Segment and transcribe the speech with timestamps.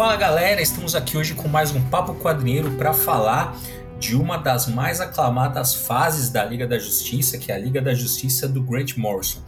[0.00, 3.54] Fala galera, estamos aqui hoje com mais um Papo Quadrinheiro para falar
[3.98, 7.92] de uma das mais aclamadas fases da Liga da Justiça, que é a Liga da
[7.92, 9.40] Justiça do Grant Morrison.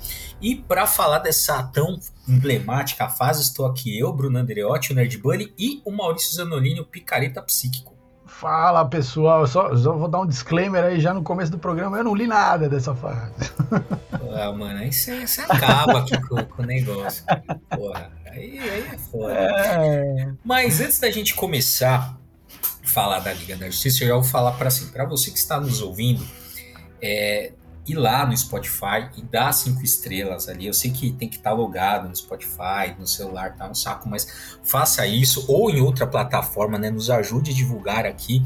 [0.42, 1.98] E para falar dessa tão
[2.28, 6.84] emblemática fase, estou aqui eu, Bruno Andreotti, o Nerd Bunny, e o Maurício Zanolini, o
[6.84, 7.96] Picareta Psíquico.
[8.26, 12.04] Fala pessoal, só, só, vou dar um disclaimer aí já no começo do programa, eu
[12.04, 13.32] não li nada dessa fase.
[14.34, 15.12] Ah, mano, aí você
[15.48, 17.24] acaba aqui com, com, o negócio.
[17.74, 19.34] Porra, aí, aí é foda.
[19.34, 20.32] É...
[20.44, 22.18] Mas antes da gente começar
[22.82, 25.38] a falar da Liga da Justiça, eu já vou falar para assim, para você que
[25.38, 26.26] está nos ouvindo,
[27.00, 27.52] é,
[27.86, 30.66] ir lá no Spotify e dar cinco estrelas ali.
[30.66, 34.08] Eu sei que tem que estar tá logado no Spotify, no celular, tá um saco,
[34.08, 36.90] mas faça isso ou em outra plataforma, né?
[36.90, 38.42] Nos ajude a divulgar aqui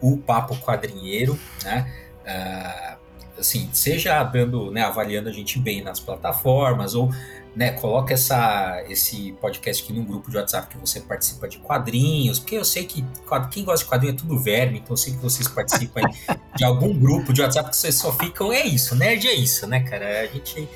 [0.00, 1.92] o Papo Quadrinheiro, né?
[2.20, 3.00] Uh,
[3.38, 7.10] assim, seja dando, né, avaliando a gente bem nas plataformas ou
[7.54, 12.38] né, coloca essa, esse podcast aqui num grupo de WhatsApp que você participa de quadrinhos,
[12.38, 13.04] porque eu sei que
[13.50, 16.02] quem gosta de quadrinho é tudo verme, então eu sei que vocês participam
[16.56, 19.80] de algum grupo de WhatsApp que vocês só ficam, é isso, nerd é isso, né,
[19.80, 20.20] cara?
[20.22, 20.68] A gente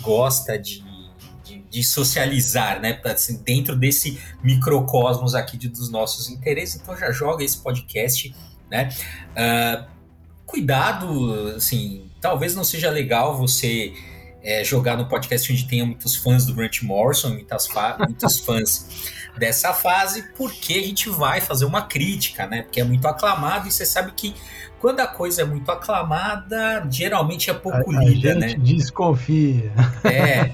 [0.00, 0.82] gosta de,
[1.44, 7.12] de, de socializar, né, assim, dentro desse microcosmos aqui de, dos nossos interesses, então já
[7.12, 8.34] joga esse podcast,
[8.70, 8.88] né?
[9.32, 9.84] Uh,
[10.46, 13.92] cuidado, assim, talvez não seja legal você
[14.42, 18.88] é, jogar no podcast onde tenha muitos fãs do Grant Morrison, muitas muitos fãs
[19.38, 22.62] dessa fase, porque a gente vai fazer uma crítica, né?
[22.62, 24.34] Porque é muito aclamado e você sabe que
[24.82, 28.54] quando a coisa é muito aclamada, geralmente é pouco a, lida, a né?
[28.54, 29.72] Desconfia.
[30.02, 30.50] É,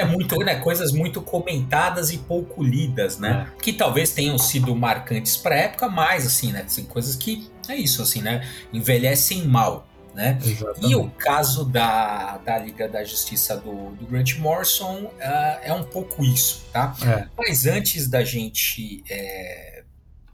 [0.00, 0.56] é muito, né?
[0.56, 3.48] Coisas muito comentadas e pouco lidas, né?
[3.48, 3.62] É.
[3.62, 6.64] Que talvez tenham sido marcantes para época, mas assim, né?
[6.66, 8.46] Assim, coisas que é isso, assim, né?
[8.74, 10.38] Envelhecem mal né?
[10.82, 15.84] E o caso da, da Liga da Justiça do, do Grant Morrison uh, é um
[15.84, 16.94] pouco isso, tá?
[17.04, 17.26] É.
[17.36, 19.02] Mas antes da gente.
[19.10, 19.82] É,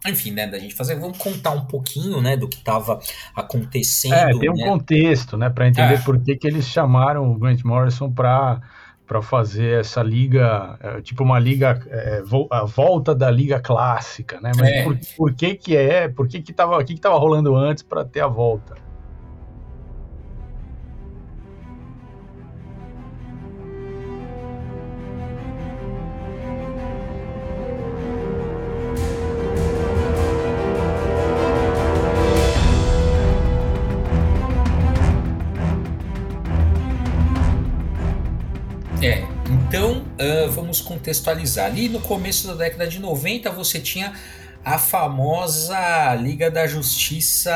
[0.06, 3.00] enfim, né, da gente fazer, vamos contar um pouquinho, né, do que estava
[3.34, 4.14] acontecendo.
[4.14, 4.64] É, tem um né?
[4.64, 5.98] contexto, né, para entender é.
[5.98, 8.60] por que, que eles chamaram o Grant Morrison para
[9.06, 14.52] para fazer essa liga, é, tipo uma liga, é, a volta da liga clássica, né?
[14.54, 14.84] Mas é.
[14.84, 17.82] por, por, que que é, por que que tava, o que que tava rolando antes
[17.82, 18.74] para ter a volta?
[41.08, 41.66] Contextualizar.
[41.66, 44.12] Ali no começo da década de 90 você tinha
[44.64, 47.52] a famosa Liga da Justiça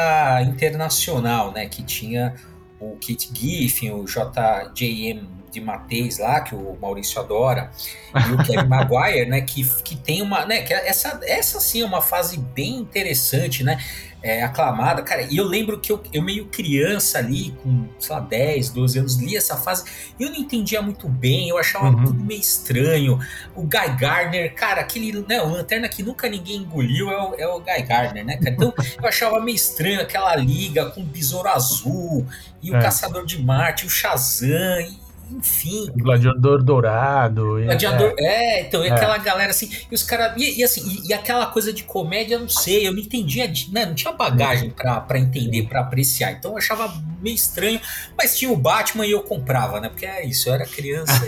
[0.47, 2.35] Internacional, né, que tinha
[2.81, 7.71] o Kit Giffen, o JJM de Mateis lá, que o Maurício adora,
[8.15, 11.85] e o Kevin Maguire, né, que, que tem uma, né, que essa, essa sim é
[11.85, 13.79] uma fase bem interessante, né,
[14.23, 18.21] é, aclamada, cara, e eu lembro que eu, eu meio criança ali, com, sei lá,
[18.21, 19.85] 10, 12 anos, li essa fase,
[20.19, 22.05] e eu não entendia muito bem, eu achava uhum.
[22.05, 23.19] tudo meio estranho,
[23.55, 27.47] o Guy Gardner, cara, aquele, né, o Lanterna que nunca ninguém engoliu é o, é
[27.49, 31.49] o Guy Gardner, né, cara, então eu achava meio estranho aquela liga com o Besouro
[31.49, 32.25] Azul,
[32.63, 32.81] e o é.
[32.81, 35.03] Caçador de Marte, o Shazam,
[35.33, 35.91] enfim.
[35.97, 37.63] Gladiador Dourado.
[37.65, 38.93] Gladiador, é, é então, e é.
[38.93, 42.35] aquela galera assim, e os caras, e, e, assim, e, e, aquela coisa de comédia,
[42.35, 46.53] eu não sei, eu não entendia, né, não tinha bagagem para entender, para apreciar, então
[46.53, 47.81] eu achava meio estranho,
[48.17, 51.25] mas tinha o Batman e eu comprava, né, porque é isso, eu era criança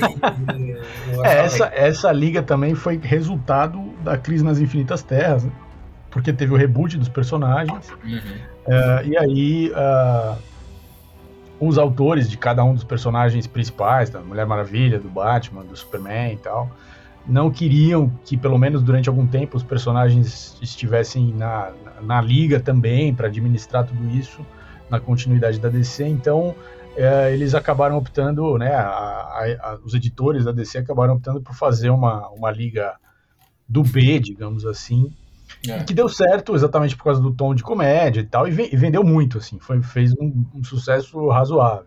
[0.56, 0.72] e...
[1.24, 5.52] é, essa, essa liga também foi resultado da crise nas Infinitas Terras, né?
[6.10, 8.18] porque teve o reboot dos personagens, uhum.
[8.66, 9.72] uh, e aí...
[9.72, 10.53] Uh,
[11.66, 16.32] os autores de cada um dos personagens principais, da Mulher Maravilha, do Batman, do Superman
[16.32, 16.70] e tal,
[17.26, 21.72] não queriam que, pelo menos durante algum tempo, os personagens estivessem na,
[22.02, 24.44] na, liga também, para administrar tudo isso
[24.90, 26.06] na continuidade da DC.
[26.06, 26.54] Então,
[26.96, 31.90] é, eles acabaram optando, né, a, a, os editores da DC acabaram optando por fazer
[31.90, 32.94] uma, uma liga
[33.68, 35.10] do B, digamos assim,
[35.68, 35.82] é.
[35.84, 39.38] que deu certo exatamente por causa do tom de comédia e tal, e, vendeu muito,
[39.38, 41.86] assim, foi, fez um, um sucesso razoável.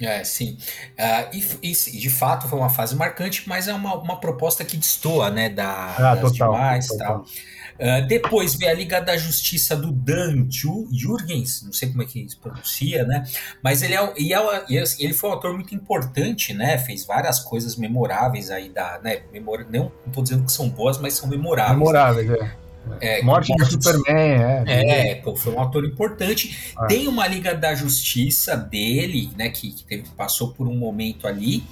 [0.00, 0.58] É, sim.
[0.98, 4.76] Uh, e, e, de fato foi uma fase marcante, mas é uma, uma proposta que
[4.76, 7.24] destoa, né, da, ah, das total, demais total.
[7.24, 7.26] tal.
[7.74, 12.28] Uh, depois veio a Liga da Justiça do Dan Jurgens, não sei como é que
[12.28, 13.24] se pronuncia, né?
[13.60, 16.78] Mas ele, é, e é, ele foi um autor muito importante, né?
[16.78, 19.22] Fez várias coisas memoráveis aí da, né?
[19.32, 21.78] Memor, não, tô dizendo que são boas, mas são memoráveis.
[21.78, 22.36] Memoráveis, né?
[22.40, 22.63] é.
[23.00, 25.10] É, Morte do Superman, é.
[25.10, 26.72] É, pô, foi um autor importante.
[26.76, 26.86] Ah.
[26.86, 31.64] Tem uma Liga da Justiça dele, né, que, que teve, passou por um momento ali,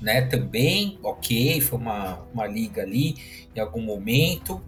[0.00, 3.16] né, também, ok, foi uma, uma liga ali
[3.54, 4.60] em algum momento.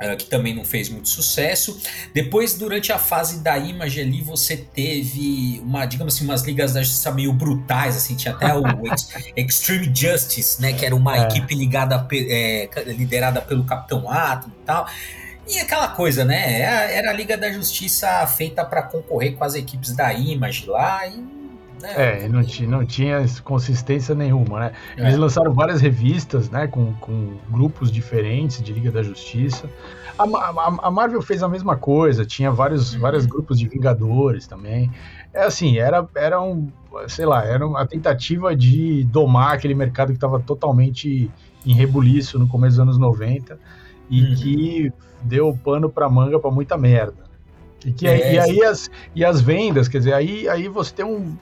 [0.00, 1.80] Uh, que também não fez muito sucesso.
[2.14, 6.82] Depois, durante a fase da Image ali, você teve uma, digamos assim, umas ligas da
[6.82, 8.62] justiça meio brutais, assim, tinha até o
[9.36, 11.22] Extreme Justice, né, que era uma é.
[11.22, 14.88] equipe ligada, é, liderada pelo Capitão Atom e tal.
[15.48, 19.96] E aquela coisa, né, era a Liga da Justiça feita para concorrer com as equipes
[19.96, 21.37] da Image lá, e
[21.82, 24.72] é, é não, tinha, não tinha consistência nenhuma, né?
[24.96, 25.02] É.
[25.02, 29.68] Eles lançaram várias revistas, né, com, com grupos diferentes de Liga da Justiça.
[30.18, 33.00] A, a, a Marvel fez a mesma coisa, tinha vários, uhum.
[33.00, 34.90] vários grupos de Vingadores também.
[35.32, 36.68] É assim, era, era um,
[37.06, 41.30] sei lá, era uma tentativa de domar aquele mercado que estava totalmente
[41.64, 43.58] em rebuliço no começo dos anos 90
[44.10, 44.34] e uhum.
[44.34, 44.92] que
[45.22, 47.27] deu pano para manga para muita merda.
[47.84, 51.04] E, que, é, e aí as, e as vendas, quer dizer, aí, aí você tem
[51.04, 51.36] um.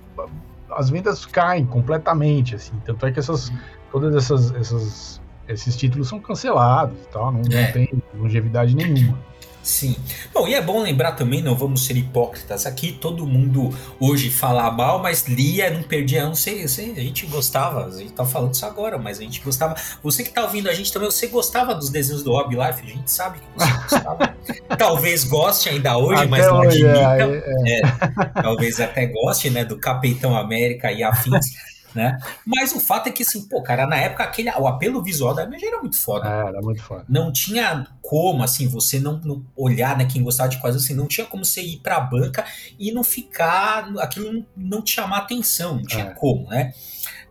[0.71, 2.75] As vendas caem completamente, assim.
[2.85, 3.51] Tanto é que essas,
[3.91, 7.67] todas essas, essas esses títulos são cancelados e tal, não, é.
[7.67, 9.19] não tem longevidade nenhuma.
[9.67, 9.97] Sim.
[10.33, 14.71] Bom, e é bom lembrar também, não vamos ser hipócritas aqui, todo mundo hoje fala
[14.71, 18.25] mal, mas lia, não perdia, não sei, eu sei, a gente gostava, a gente tá
[18.25, 19.75] falando isso agora, mas a gente gostava.
[20.05, 22.87] Você que tá ouvindo a gente também, você gostava dos desenhos do Hobby Life, a
[22.87, 24.37] gente sabe que você gostava.
[24.79, 27.25] talvez goste ainda hoje, até mas não hoje, admita.
[27.25, 27.81] É, é.
[27.81, 31.45] É, talvez até goste, né, do Capitão América e afins
[31.97, 32.19] né?
[32.45, 35.45] Mas o fato é que, assim, pô, cara, na época aquele, o apelo visual da
[35.45, 36.29] Image era muito foda.
[36.29, 37.05] É, era muito foda.
[37.09, 41.07] Não tinha como, assim, você não, não olhar, né, quem gostava de coisas assim, não
[41.07, 42.45] tinha como você ir pra banca
[42.79, 46.11] e não ficar, aquilo não, te chamar atenção, não tinha é.
[46.11, 46.75] como, né?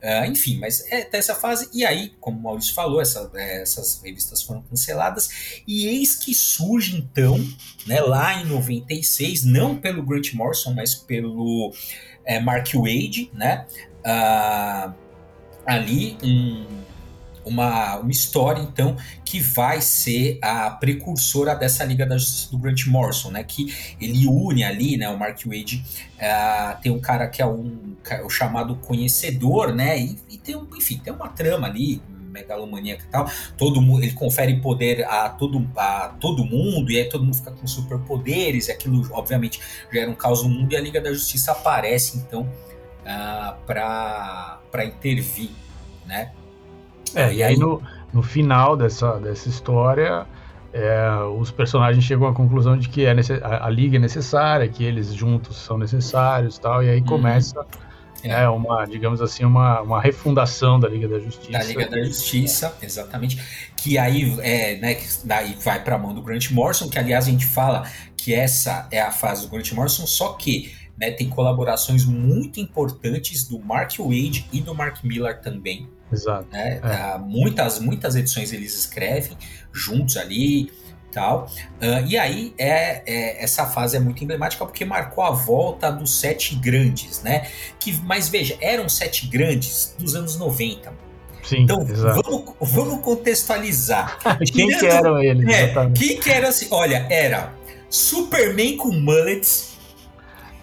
[0.03, 1.69] Uh, enfim, mas é essa fase.
[1.73, 5.61] E aí, como o Maurício falou, essa, é, essas revistas foram canceladas.
[5.67, 7.37] E eis que surge, então,
[7.87, 11.73] né, lá em 96, não pelo Grant Morrison, mas pelo
[12.25, 13.65] é, Mark Wade, né?
[14.05, 14.93] Uh,
[15.65, 16.65] ali um,
[17.45, 22.85] uma, uma história, então, que vai ser a precursora dessa Liga da Justiça do Grant
[22.87, 23.43] Morrison, né?
[23.43, 25.09] Que ele une ali, né?
[25.09, 25.83] O Mark Wade
[26.17, 29.99] uh, tem um cara que é um, o chamado conhecedor, né?
[29.99, 32.01] E, e tem, um, enfim, tem uma trama ali,
[32.35, 37.05] megalomaníaca e tal, todo mundo, ele confere poder a todo, a todo mundo, e aí
[37.05, 39.61] todo mundo fica com superpoderes, e aquilo, obviamente,
[39.91, 42.49] gera um caos no mundo, e a Liga da Justiça aparece, então,
[43.05, 45.51] uh, para intervir,
[46.05, 46.31] né?
[47.13, 47.81] É, e aí no,
[48.11, 50.25] no final dessa, dessa história,
[50.73, 51.07] é,
[51.39, 55.13] os personagens chegam à conclusão de que é a, a, liga é necessária, que eles
[55.13, 57.05] juntos são necessários tal, e aí uhum.
[57.05, 57.65] começa
[58.23, 58.47] é.
[58.49, 61.51] uma, digamos assim, uma, uma refundação da Liga da Justiça.
[61.51, 63.41] Da Liga da Justiça, exatamente.
[63.77, 67.27] Que aí, é, né, que daí vai para a mão do Grant Morrison, que aliás
[67.27, 71.29] a gente fala que essa é a fase do Grant Morrison, só que né, tem
[71.29, 75.89] colaborações muito importantes do Mark Wade e do Mark Miller também.
[76.11, 76.47] Exato.
[76.51, 76.79] Né?
[76.83, 77.15] É.
[77.15, 79.37] Uh, muitas, muitas edições eles escrevem
[79.73, 80.71] juntos ali
[81.11, 81.49] tal.
[81.81, 86.19] Uh, e aí é, é, essa fase é muito emblemática porque marcou a volta dos
[86.19, 87.47] sete grandes, né?
[87.79, 90.93] Que, mas veja, eram sete grandes dos anos 90.
[91.41, 94.19] Sim, então vamos, vamos contextualizar.
[94.51, 95.47] quem Tirando, que eram eles?
[95.47, 96.67] É, quem que era assim?
[96.71, 97.53] Olha, era
[97.89, 99.74] Superman com mullets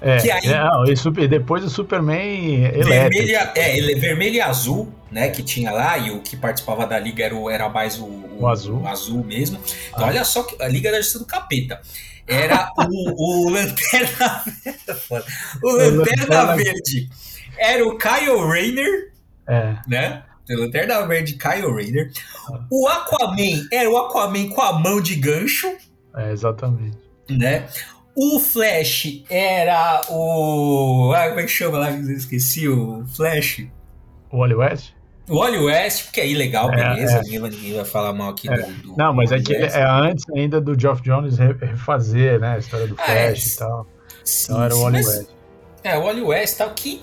[0.03, 0.43] é, que aí,
[0.91, 5.31] é, super, depois o Superman vermelha, é, ele é vermelho e azul, né?
[5.31, 8.39] Que tinha lá, e o que participava da liga era, o, era mais o, o,
[8.41, 8.87] o azul.
[8.87, 9.61] azul mesmo.
[9.89, 10.09] Então, ah.
[10.09, 11.81] olha só que a Liga da Justiça do Capeta.
[12.27, 14.45] Era o, o Lanterna
[15.63, 17.09] O Lanterna Verde
[17.59, 19.13] era o Kyle Rayner,
[19.47, 19.77] é.
[19.87, 20.23] né?
[20.51, 22.11] O Lanterna Verde Kyle Rayner.
[22.71, 25.69] O Aquaman era o Aquaman com a mão de gancho.
[26.17, 26.99] É, exatamente.
[27.31, 27.69] Né?
[28.15, 31.13] O Flash era o.
[31.17, 31.91] Ah, como é que chama lá?
[31.91, 33.67] Esqueci o Flash.
[34.31, 34.93] O Wally West?
[35.29, 37.19] O Wally West, porque aí legal, é, beleza.
[37.19, 37.23] É.
[37.23, 38.57] Ninguém, vai, falar mal aqui é.
[38.57, 42.57] do, do, Não, mas é que é antes ainda do Geoff Jones refazer, né?
[42.57, 43.29] A história do ah, é.
[43.29, 43.87] Flash e tal.
[44.25, 45.31] Sim, então era o Wally West.
[45.85, 47.01] É, o Wally West tal, que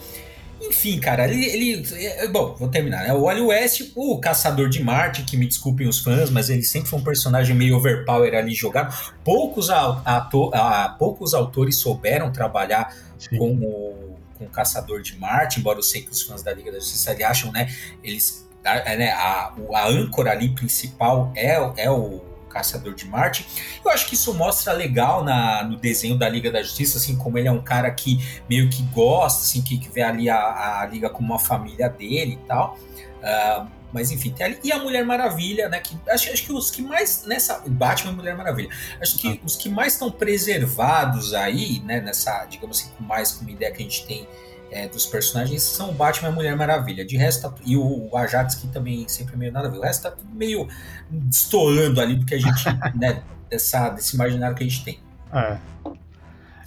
[0.61, 1.83] enfim, cara, ele, ele.
[2.05, 3.03] É, bom, vou terminar.
[3.03, 3.13] Né?
[3.13, 6.89] O Wally West, o Caçador de Marte, que me desculpem os fãs, mas ele sempre
[6.89, 8.93] foi um personagem meio overpower ali jogado.
[9.23, 13.37] Poucos, ator, a, poucos autores souberam trabalhar Sim.
[13.37, 16.71] com o, com o Caçador de Marte, embora eu sei que os fãs da Liga
[16.71, 17.73] da Justiça ali acham, né?
[18.03, 18.47] Eles.
[18.63, 23.45] A, né, a, a âncora ali principal é, é o Caçador de Marte.
[23.83, 27.37] Eu acho que isso mostra legal na, no desenho da Liga da Justiça, assim, como
[27.37, 30.85] ele é um cara que meio que gosta, assim, que, que vê ali a, a
[30.85, 32.77] Liga como uma família dele e tal.
[33.19, 34.59] Uh, mas enfim, tem ali.
[34.63, 35.79] E a Mulher Maravilha, né?
[35.79, 37.23] Que, acho, acho que os que mais.
[37.25, 37.63] Nessa.
[37.67, 38.69] Batman e Mulher Maravilha.
[39.01, 39.45] Acho que ah.
[39.45, 41.99] os que mais estão preservados aí, né?
[41.99, 44.27] Nessa, digamos assim, com mais com uma ideia que a gente tem
[44.71, 47.05] é, dos personagens são o Batman e a Mulher Maravilha.
[47.05, 49.77] De resto, tá, e o Ajax, que também sempre é meio nada a ver.
[49.77, 50.67] O resto tá tudo meio
[51.09, 52.63] destoando ali, porque a gente,
[52.95, 54.99] né, dessa, desse imaginário que a gente tem.
[55.33, 55.57] É.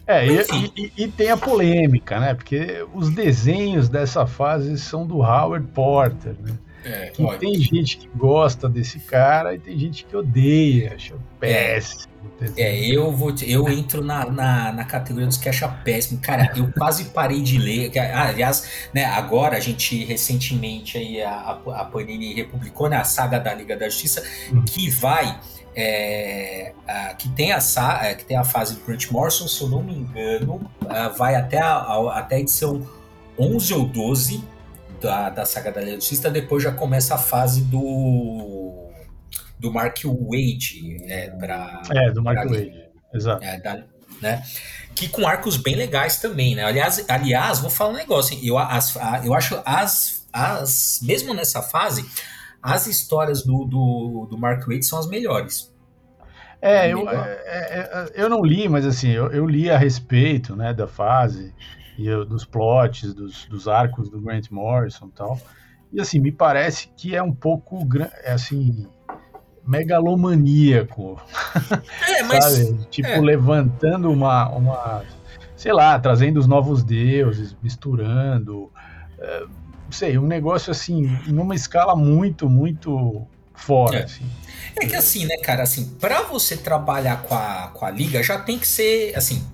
[0.05, 2.35] É, e, e, e, tem a polêmica, né?
[2.35, 6.59] Porque os desenhos dessa fase são do Howard Porter, né?
[6.85, 12.13] É, tem gente que gosta desse cara e tem gente que odeia, acha péssimo.
[12.57, 16.21] É, eu vou eu entro na, na, na, categoria dos que acha péssimo.
[16.21, 17.93] Cara, eu quase parei de ler.
[17.99, 23.55] Aliás, né, agora a gente recentemente aí a, a Panini republicou né, a saga da
[23.55, 24.23] Liga da Justiça,
[24.53, 24.65] hum.
[24.65, 25.39] que vai
[25.75, 27.59] é, a, que, tem a,
[28.03, 31.35] é, que tem a fase do Grant Morrison, se eu não me engano, a, vai
[31.35, 32.87] até a, a, até a edição
[33.39, 34.52] 11 ou 12
[35.03, 38.91] da, da saga da Justiça, depois já começa a fase do
[39.59, 43.85] do Mark Wade é, para é do Mark Wade exato é, da,
[44.21, 44.43] né
[44.95, 48.41] que com arcos bem legais também né aliás aliás vou falar um negócio hein?
[48.43, 52.05] eu as, eu acho as as mesmo nessa fase
[52.63, 55.73] as histórias do, do, do Mark Waid são as melhores.
[56.61, 60.55] É, eu, é, é, é, eu não li, mas assim, eu, eu, li a respeito
[60.55, 61.53] né, da fase
[61.99, 65.41] e dos plots, dos, dos arcos do Grant Morrison e tal.
[65.93, 67.87] E assim, me parece que é um pouco
[68.25, 68.87] é, assim,
[69.67, 71.21] megalomaníaco.
[72.09, 72.45] É, mas.
[72.45, 72.87] Sabe?
[72.91, 73.21] Tipo, é.
[73.21, 75.05] levantando uma, uma.
[75.57, 78.71] Sei lá, trazendo os novos deuses, misturando.
[79.19, 79.45] É,
[79.91, 83.99] sei, um negócio assim, numa escala muito, muito fora.
[83.99, 84.05] É.
[84.05, 84.25] Assim.
[84.81, 88.39] é que assim, né, cara, assim, para você trabalhar com a, com a liga, já
[88.39, 89.45] tem que ser, assim,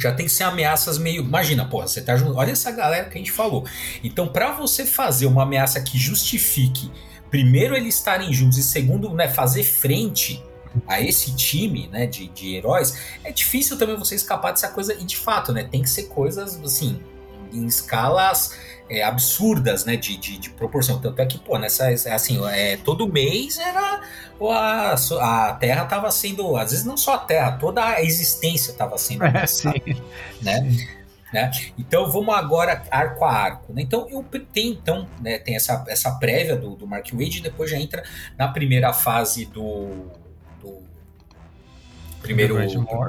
[0.00, 1.22] já tem que ser ameaças meio.
[1.22, 2.36] Imagina, porra, você tá junto.
[2.36, 3.66] Olha essa galera que a gente falou.
[4.02, 6.90] Então, para você fazer uma ameaça que justifique,
[7.30, 10.42] primeiro, eles estarem juntos e segundo, né, fazer frente
[10.86, 14.94] a esse time, né, de, de heróis, é difícil também você escapar dessa coisa.
[14.94, 17.00] E de fato, né, tem que ser coisas, assim,
[17.52, 21.00] em escalas é, absurdas, né, de, de, de, proporção.
[21.00, 24.00] Tanto é que, pô, nessa, assim, é, todo mês era
[24.50, 28.98] a, a Terra estava sendo, às vezes não só a Terra, toda a existência estava
[28.98, 29.72] sendo, é, sim.
[30.42, 30.68] né?
[31.32, 31.48] Né?
[31.78, 33.72] Então vamos agora arco a arco.
[33.72, 33.82] Né?
[33.82, 37.70] Então eu tenho então né, tem essa, essa prévia do, do Mark Wade e depois
[37.70, 38.02] já entra
[38.36, 40.10] na primeira fase do,
[40.60, 40.82] do
[42.20, 42.56] primeiro,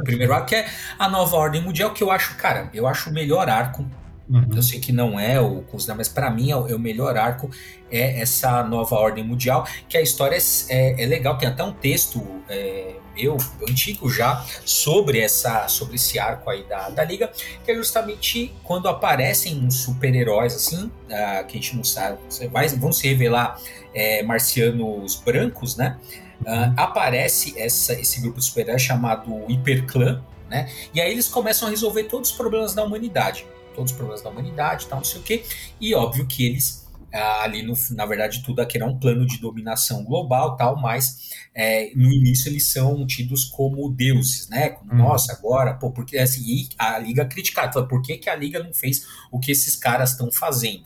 [0.04, 0.68] primeiro arco que é
[1.00, 3.84] a nova ordem mundial que eu acho cara eu acho o melhor arco
[4.32, 4.48] Uhum.
[4.56, 7.18] Eu sei que não é o considerado, mas para mim é o, é o, melhor
[7.18, 7.50] arco
[7.92, 10.38] é essa nova ordem mundial, que a história
[10.70, 13.36] é, é legal, tem até um texto é, meu,
[13.68, 17.30] antigo já, sobre essa sobre esse arco aí da, da Liga,
[17.66, 22.18] que é justamente quando aparecem uns super-heróis assim, uh, que a gente não sabe,
[22.50, 23.60] vai, vão se revelar
[23.94, 26.00] é, marcianos brancos, né?
[26.42, 30.72] Uh, aparece essa, esse grupo de super-heróis chamado Hiperclã, né?
[30.94, 34.30] E aí eles começam a resolver todos os problemas da humanidade todos os problemas da
[34.30, 35.44] humanidade, tal, não sei o quê.
[35.80, 36.82] E óbvio que eles
[37.14, 41.32] ah, ali no, na verdade tudo aqui era um plano de dominação global tal, mas
[41.54, 44.70] é, no início eles são tidos como deuses, né?
[44.70, 44.98] Como, hum.
[44.98, 49.06] Nossa, agora, pô, porque assim, a Liga criticava, por que, que a Liga não fez
[49.32, 50.86] o que esses caras estão fazendo,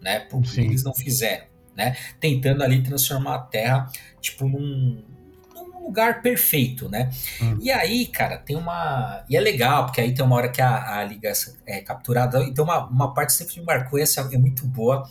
[0.00, 0.20] né?
[0.20, 1.94] Por que eles não fizeram, né?
[2.18, 3.90] Tentando ali transformar a Terra,
[4.20, 5.04] tipo, num,
[5.86, 7.10] lugar perfeito, né?
[7.40, 7.58] Hum.
[7.60, 9.24] E aí, cara, tem uma.
[9.28, 11.32] E é legal, porque aí tem uma hora que a, a liga
[11.64, 12.42] é capturada.
[12.42, 15.08] Então, uma, uma parte sempre me marcou, essa é muito boa.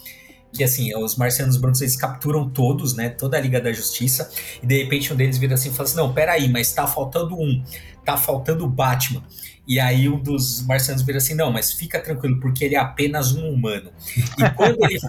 [0.53, 3.09] Que assim, os marcianos brancos eles capturam todos, né?
[3.09, 4.31] Toda a Liga da Justiça.
[4.63, 7.35] E de repente um deles vira assim e fala assim: Não, peraí, mas tá faltando
[7.35, 7.63] um.
[8.05, 9.23] Tá faltando o Batman.
[9.67, 13.33] E aí um dos marcianos vira assim: Não, mas fica tranquilo, porque ele é apenas
[13.33, 13.91] um humano.
[14.37, 14.99] E quando ele.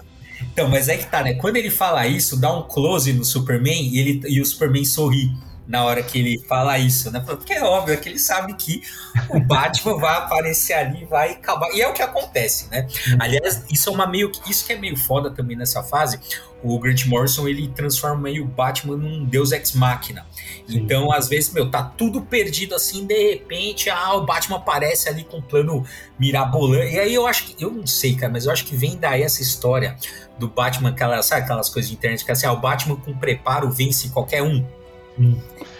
[0.51, 1.33] Então, mas é que tá, né?
[1.35, 5.31] Quando ele fala isso, dá um close no Superman e, ele, e o Superman sorri
[5.67, 7.19] na hora que ele fala isso, né?
[7.19, 8.81] Porque é óbvio é que ele sabe que
[9.29, 11.69] o Batman vai aparecer ali, vai acabar.
[11.73, 12.87] E é o que acontece, né?
[13.09, 13.17] Uhum.
[13.19, 16.19] Aliás, isso é uma meio isso que é meio foda também nessa fase.
[16.63, 20.25] O Grant Morrison ele transforma meio o Batman num Deus ex machina.
[20.67, 25.23] Então, às vezes, meu, tá tudo perdido assim, de repente, ah, o Batman aparece ali
[25.23, 25.85] com um plano
[26.17, 26.95] mirabolante.
[26.95, 29.21] E aí eu acho que, eu não sei, cara, mas eu acho que vem daí
[29.21, 29.95] essa história
[30.39, 33.13] do Batman, aquela, sabe aquelas coisas de internet que é assim, ah, o Batman com
[33.17, 34.65] preparo vence qualquer um.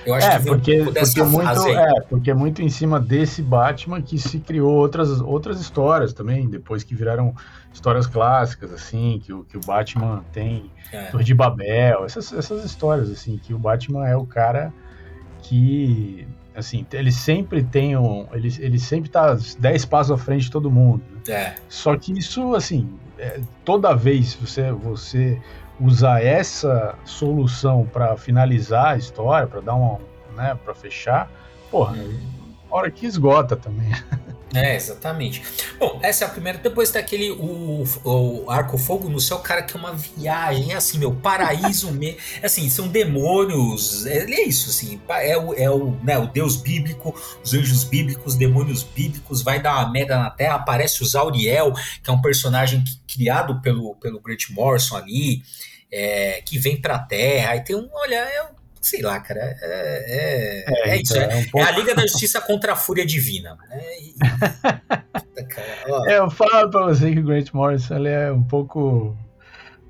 [0.05, 4.01] Eu acho é, que porque, porque muito, é, porque é muito em cima desse Batman
[4.01, 7.35] que se criou outras, outras histórias também, depois que viraram
[7.73, 11.05] histórias clássicas, assim, que o, que o Batman tem é.
[11.05, 14.73] Torre de Babel, essas, essas histórias, assim, que o Batman é o cara
[15.41, 20.51] que, assim, ele sempre tem um, ele, ele sempre tá 10 passos à frente de
[20.51, 21.03] todo mundo.
[21.27, 21.33] Né?
[21.33, 21.55] É.
[21.67, 25.39] Só que isso, assim, é, toda vez você, você
[25.79, 29.99] usar essa solução para finalizar a história, para dar uma,
[30.35, 31.29] né, para fechar,
[31.69, 32.19] porra, uhum.
[32.69, 33.91] hora que esgota também.
[34.53, 35.43] É, exatamente.
[35.77, 36.57] Bom, essa é a primeira.
[36.57, 40.97] Depois tem aquele o, o Arco Fogo no Céu, cara, que é uma viagem, assim,
[40.97, 42.19] meu, paraíso mesmo.
[42.41, 44.05] Assim, são demônios.
[44.05, 45.01] É, é, isso, assim.
[45.09, 47.13] É o, é o, né, o Deus bíblico,
[47.43, 50.55] os anjos bíblicos, demônios bíblicos, vai dar uma merda na Terra.
[50.55, 55.43] Aparece o Zauriel, que é um personagem criado pelo, pelo Grant Morrison ali.
[55.89, 60.65] É, que vem pra Terra, aí tem um, olha, é sei lá, cara, é, é,
[60.67, 61.17] é, é isso.
[61.17, 61.59] Então, é, um pouco...
[61.59, 63.57] é, a Liga da Justiça contra a Fúria Divina.
[63.69, 63.81] Né?
[64.01, 69.17] E, cara, é, eu falo pra você que o Grant Morrison ele é um pouco.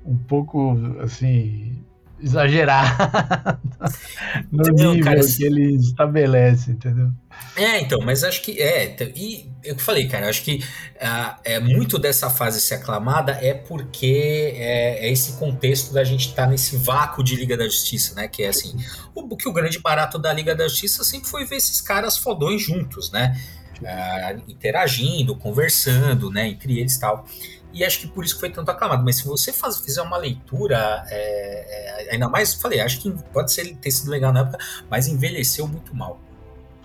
[0.04, 1.77] Um pouco assim
[2.20, 3.58] exagerado
[4.50, 7.10] no entendeu, nível cara, que ele estabelece, entendeu?
[7.56, 10.56] É, então, mas acho que é, e eu falei, cara, acho que
[10.96, 16.28] uh, é muito dessa fase ser aclamada é porque é, é esse contexto da gente
[16.28, 18.28] estar tá nesse vácuo de Liga da Justiça, né?
[18.28, 18.76] Que é assim,
[19.14, 22.62] o que o grande barato da Liga da Justiça sempre foi ver esses caras fodões
[22.62, 23.36] juntos, né?
[23.80, 27.24] Uh, interagindo, conversando, né, entre eles e tal
[27.72, 29.04] e acho que por isso que foi tanto aclamado.
[29.04, 33.52] Mas se você faz, fizer uma leitura, é, é, ainda mais, falei, acho que pode
[33.52, 34.58] ser, ter sido legal na época,
[34.90, 36.20] mas envelheceu muito mal.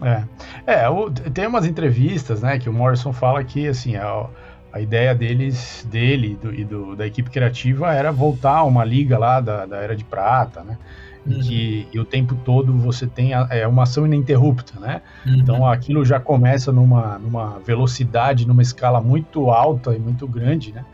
[0.01, 0.23] É,
[0.65, 4.27] é o, tem umas entrevistas, né, que o Morrison fala que, assim, a,
[4.71, 9.17] a ideia deles, dele do, e do, da equipe criativa era voltar a uma liga
[9.17, 10.77] lá da, da Era de Prata, né,
[11.25, 11.39] uhum.
[11.41, 15.01] que e o tempo todo você tem a, é uma ação ininterrupta, né?
[15.25, 15.35] Uhum.
[15.35, 20.85] Então aquilo já começa numa, numa velocidade, numa escala muito alta e muito grande, né?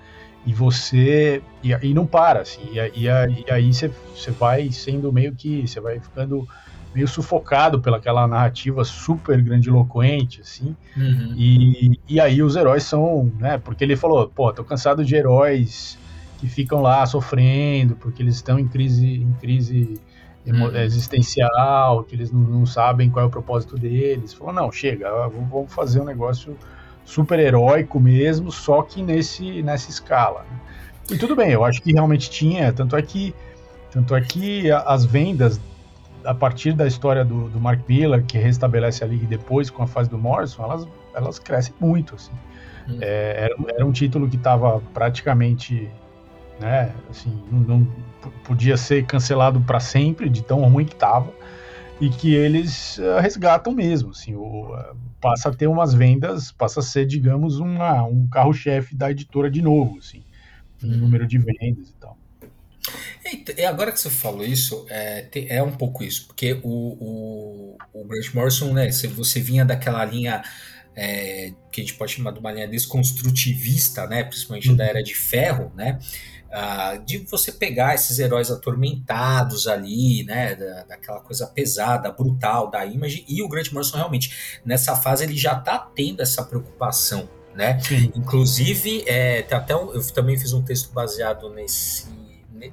[0.46, 5.12] E você e, e não para, assim, e, e, e aí você, você vai sendo
[5.12, 6.48] meio que você vai ficando
[6.94, 10.76] meio sufocado pelaquela narrativa super grandiloquente, assim.
[10.98, 11.34] Uhum.
[11.38, 13.58] E, e aí os heróis são, né?
[13.58, 15.98] Porque ele falou, pô, tô cansado de heróis
[16.40, 20.00] que ficam lá sofrendo porque eles estão em crise, em crise
[20.52, 20.76] uhum.
[20.76, 24.34] existencial, que eles não, não, sabem qual é o propósito deles.
[24.34, 26.58] Falou, não, chega, vamos fazer um negócio
[27.06, 30.46] super heróico mesmo, só que nesse, nessa escala.
[31.10, 33.34] E tudo bem, eu acho que realmente tinha, tanto é que,
[33.92, 35.60] tanto é que as vendas
[36.24, 39.88] a partir da história do, do Mark Miller, que restabelece a liga depois com a
[39.88, 42.16] fase do Morrison, elas, elas crescem muito.
[42.16, 42.32] Assim.
[42.88, 42.98] Hum.
[43.02, 45.90] É, era, era, um título que estava praticamente,
[46.60, 47.88] né, assim, não, não
[48.44, 51.34] podia ser cancelado para sempre, de tão ruim que estava,
[52.02, 56.80] e que eles uh, resgatam mesmo, assim, o, uh, passa a ter umas vendas, passa
[56.80, 60.24] a ser, digamos, uma, um carro-chefe da editora de novo, assim,
[60.82, 60.98] em uhum.
[60.98, 62.18] número de vendas e tal.
[63.58, 68.06] E agora que você falou isso, é, é um pouco isso, porque o, o, o
[68.06, 70.42] Grant Morrison, né, se você vinha daquela linha
[70.96, 74.76] é, que a gente pode chamar de uma linha desconstrutivista, né, principalmente uhum.
[74.76, 76.00] da Era de Ferro, né,
[76.50, 82.84] Uh, de você pegar esses heróis atormentados ali, né, da, daquela coisa pesada, brutal da
[82.88, 87.80] imagem, e o Grant Morrison realmente, nessa fase, ele já está tendo essa preocupação, né?
[87.80, 88.12] Sim.
[88.16, 92.08] Inclusive, é, até um, eu também fiz um texto baseado nesse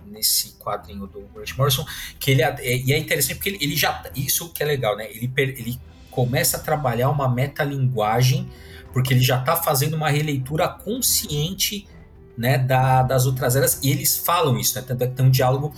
[0.06, 1.84] nesse quadrinho do Grant Morrison,
[2.18, 5.08] que ele é, e é interessante porque ele, ele já isso que é legal, né?
[5.10, 8.50] Ele, ele começa a trabalhar uma metalinguagem
[8.92, 11.86] porque ele já está fazendo uma releitura consciente
[12.36, 14.84] né, da, das outras eras, e eles falam isso, né?
[14.86, 15.72] Tanto é que tem um diálogo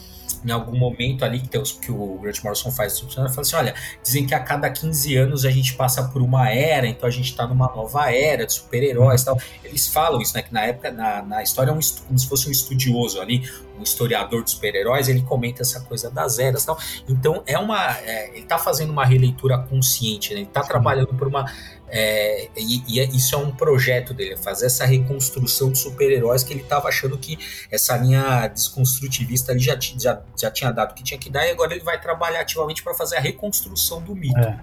[0.45, 3.57] em algum momento ali que, tem os, que o Grant Morrison faz, ele fala assim:
[3.57, 7.11] olha, dizem que a cada 15 anos a gente passa por uma era, então a
[7.13, 9.41] gente está numa nova era de super-heróis e tal.
[9.65, 10.43] Eles falam isso, né?
[10.43, 13.83] Que na época, na, na história, é um, como se fosse um estudioso ali, um
[13.83, 16.79] historiador de super-heróis, ele comenta essa coisa das eras tal.
[17.09, 17.97] Então é uma.
[17.99, 20.41] É, ele está fazendo uma releitura consciente, né?
[20.41, 21.47] Ele está trabalhando por uma
[21.91, 26.53] é, e, e, é, isso é um projeto dele, fazer essa reconstrução de super-heróis que
[26.53, 27.39] ele estava achando que
[27.71, 31.51] essa linha desconstrutivista ali já, já, já tinha dado o que tinha que dar, e
[31.51, 34.39] agora ele vai trabalhar ativamente para fazer a reconstrução do mito.
[34.39, 34.61] É,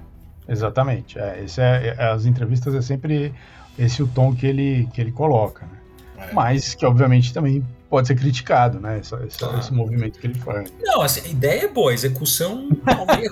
[0.48, 1.18] exatamente.
[1.18, 3.34] É, esse é, é, as entrevistas é sempre
[3.78, 5.66] esse o tom que ele, que ele coloca.
[5.66, 6.28] Né?
[6.30, 6.34] É.
[6.34, 9.00] Mas que obviamente também pode ser criticado, né?
[9.00, 9.58] Essa, essa, ah.
[9.58, 10.70] Esse movimento que ele faz.
[10.84, 12.68] Não, assim, a ideia é boa, a execução.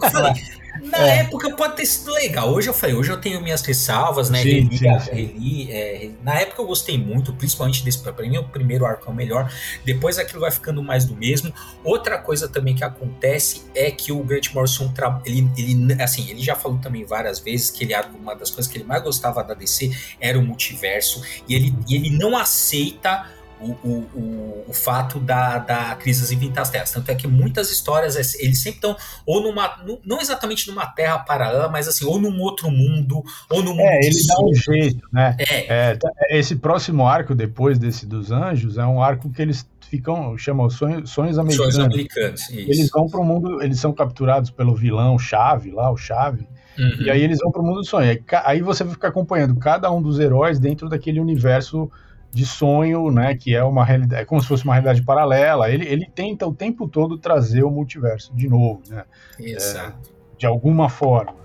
[0.09, 0.41] falei,
[0.89, 1.19] na é.
[1.19, 2.49] época pode ter sido legal.
[2.49, 4.41] Hoje eu falei, hoje eu tenho minhas ressalvas, né?
[4.41, 5.11] Sim, reli, sim, sim.
[5.11, 7.99] Reli, é, na época eu gostei muito, principalmente desse.
[7.99, 9.51] Pra mim, o primeiro arco é o melhor.
[9.83, 11.53] Depois aquilo vai ficando mais do mesmo.
[11.83, 14.93] Outra coisa também que acontece é que o Grant Morrison,
[15.25, 18.77] ele, ele, assim, ele já falou também várias vezes que ele uma das coisas que
[18.77, 21.21] ele mais gostava da DC era o multiverso.
[21.49, 26.69] E ele, e ele não aceita o, o, o, fato da, da crise das infinitas
[26.69, 26.91] terras.
[26.91, 28.95] Tanto é que muitas histórias, eles sempre estão
[29.25, 33.71] ou numa, não exatamente numa terra paralela, mas assim, ou num outro mundo, ou num
[33.71, 35.35] mundo É, ele dá um jeito, né?
[35.39, 35.91] É.
[35.91, 36.37] é.
[36.37, 41.09] Esse próximo arco, depois desse dos anjos, é um arco que eles ficam, chamam sonhos,
[41.09, 41.75] sonhos americanos.
[41.75, 42.71] Sonhos americanos, isso.
[42.71, 46.47] Eles vão para o mundo, eles são capturados pelo vilão Chave, lá, o Chave,
[46.77, 47.03] uhum.
[47.05, 48.09] e aí eles vão para o mundo do sonho.
[48.09, 51.91] Aí, aí você vai ficar acompanhando cada um dos heróis dentro daquele universo
[52.33, 55.69] de sonho, né, que é uma realidade, é como se fosse uma realidade paralela.
[55.69, 59.05] Ele, ele tenta o tempo todo trazer o multiverso de novo, né?
[59.39, 60.09] Exato.
[60.09, 61.35] É, de alguma forma.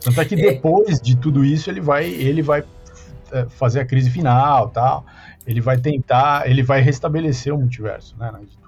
[0.00, 0.38] Tanto é que é.
[0.38, 2.64] depois de tudo isso ele vai, ele vai
[3.30, 5.04] é, fazer a crise final, tal.
[5.46, 8.60] Ele vai tentar, ele vai restabelecer o multiverso, né, na editora.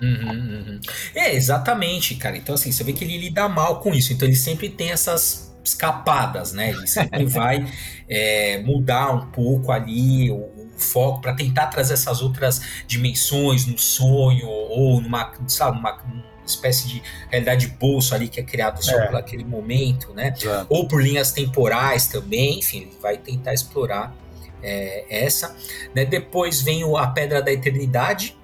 [0.00, 0.80] Uhum, uhum.
[1.14, 2.36] É, exatamente, cara.
[2.36, 4.12] Então, assim, você vê que ele lida mal com isso.
[4.12, 6.70] Então, ele sempre tem essas escapadas, né?
[6.70, 7.66] Ele sempre vai
[8.08, 14.46] é, mudar um pouco ali o, foco para tentar trazer essas outras dimensões no sonho
[14.46, 15.98] ou numa, sabe, numa,
[16.46, 19.06] espécie de realidade bolso ali que é criado só é.
[19.06, 20.32] por aquele momento, né?
[20.68, 24.14] Ou por linhas temporais também, enfim, ele vai tentar explorar
[24.62, 25.56] é, essa.
[25.94, 26.04] Né?
[26.04, 28.36] Depois vem o, a Pedra da Eternidade,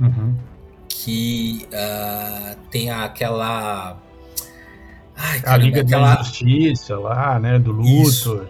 [0.00, 0.36] uhum.
[0.88, 4.02] que uh, tem aquela.
[5.16, 6.14] Ai, a Liga aquela...
[6.14, 7.58] da Justiça lá, né?
[7.58, 8.02] Do Luthor.
[8.02, 8.48] Isso.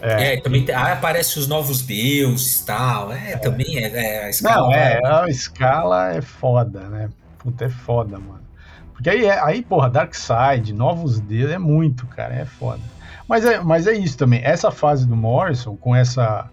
[0.00, 3.12] É, é também aí aparece os novos deuses e tal.
[3.12, 4.68] É, é, também é, é, a escala.
[4.68, 7.08] Não, é, a escala é foda, né?
[7.38, 8.46] Puta, é foda, mano.
[8.92, 12.80] Porque aí, é, aí porra, Dark Side, novos deuses, é muito, cara, é foda.
[13.28, 14.40] Mas é, mas é isso também.
[14.44, 16.48] Essa fase do Morrison, com essa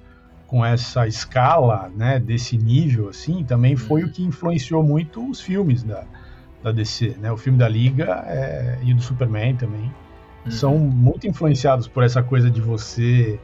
[0.48, 4.08] com essa escala, né, desse nível, assim, também foi uhum.
[4.08, 6.04] o que influenciou muito os filmes da,
[6.64, 7.32] da DC, né?
[7.32, 9.92] O filme da Liga é, e do Superman também
[10.46, 10.52] uhum.
[10.52, 13.38] são muito influenciados por essa coisa de você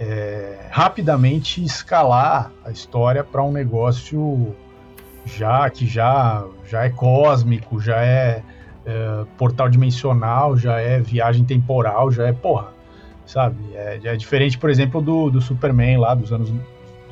[0.00, 4.54] é, rapidamente escalar a história para um negócio
[5.26, 8.42] já que já já é cósmico, já é,
[8.86, 12.68] é, portal dimensional, já é viagem temporal, já é porra,
[13.26, 13.56] sabe?
[13.74, 16.50] É, é diferente, por exemplo, do, do Superman lá dos anos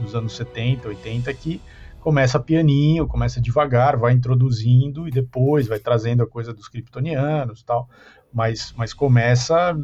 [0.01, 1.61] dos anos 70, 80 que
[2.07, 7.89] começa pianinho, começa devagar, vai introduzindo e depois vai trazendo a coisa dos kryptonianos, tal
[8.33, 9.77] mas, mas começa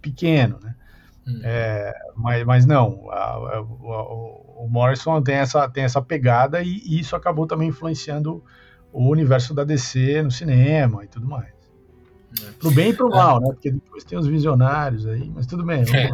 [0.00, 0.74] pequeno, né?
[1.26, 1.40] Uhum.
[1.44, 6.78] É, mas, mas não, a, a, o, o Morrison tem essa, tem essa pegada e,
[6.86, 8.42] e isso acabou também influenciando
[8.90, 11.57] o universo da DC no cinema e tudo mais.
[12.42, 12.50] É.
[12.58, 13.48] Pro bem e pro mal, né?
[13.48, 15.82] Porque depois tem os visionários aí, mas tudo bem.
[15.94, 16.10] É,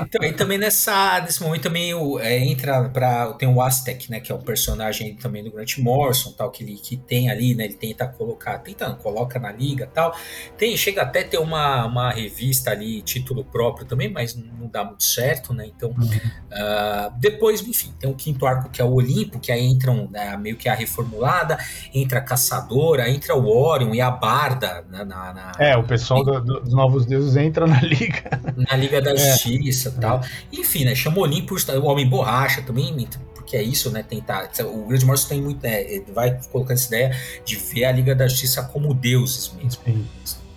[0.00, 4.20] então, e também nessa, nesse momento também o, é, entra para tem o Aztec, né?
[4.20, 7.66] Que é um personagem também do Grant Morrison, tal, que ele que tem ali, né?
[7.66, 10.16] Ele tenta colocar, tenta, coloca na liga tal.
[10.56, 15.04] Tem, chega até ter uma, uma revista ali, título próprio também, mas não dá muito
[15.04, 15.66] certo, né?
[15.66, 16.06] Então, uhum.
[16.06, 20.34] uh, depois, enfim, tem o quinto arco que é o Olimpo, que aí entram né,
[20.38, 21.58] meio que a reformulada,
[21.92, 25.82] entra a Caçadora, entra o Orion e a Barda né, na na, na, É, o
[25.82, 28.40] pessoal do, dos Novos Deuses entra na Liga.
[28.70, 29.16] Na Liga da é.
[29.16, 30.22] Justiça e tal.
[30.52, 30.94] Enfim, né?
[30.94, 34.02] Chamou Olimpo o Homem Borracha também, porque é isso, né?
[34.02, 34.50] Tentar.
[34.64, 35.64] O Grande Morrison tem muito.
[35.64, 39.82] É, vai colocando essa ideia de ver a Liga da Justiça como deuses mesmo.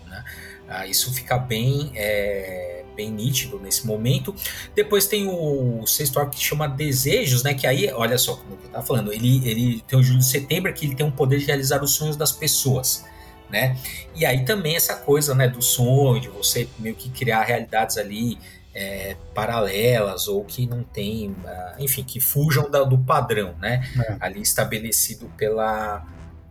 [0.08, 0.24] Né?
[0.68, 1.92] Ah, isso fica bem.
[1.96, 4.36] É, bem nítido nesse momento.
[4.76, 7.54] Depois tem o sexto arco que chama Desejos, né?
[7.54, 10.72] Que aí, olha só como eu tava falando, ele, ele tem o Júlio de Setembro
[10.74, 13.06] que ele tem um poder de realizar os sonhos das pessoas
[13.52, 13.78] né?
[14.16, 18.38] E aí também essa coisa, né, do sonho, de você meio que criar realidades ali
[18.74, 23.84] é, paralelas ou que não tem, ah, enfim, que fujam da, do padrão, né?
[23.98, 24.18] É.
[24.20, 26.06] Ali estabelecido pela,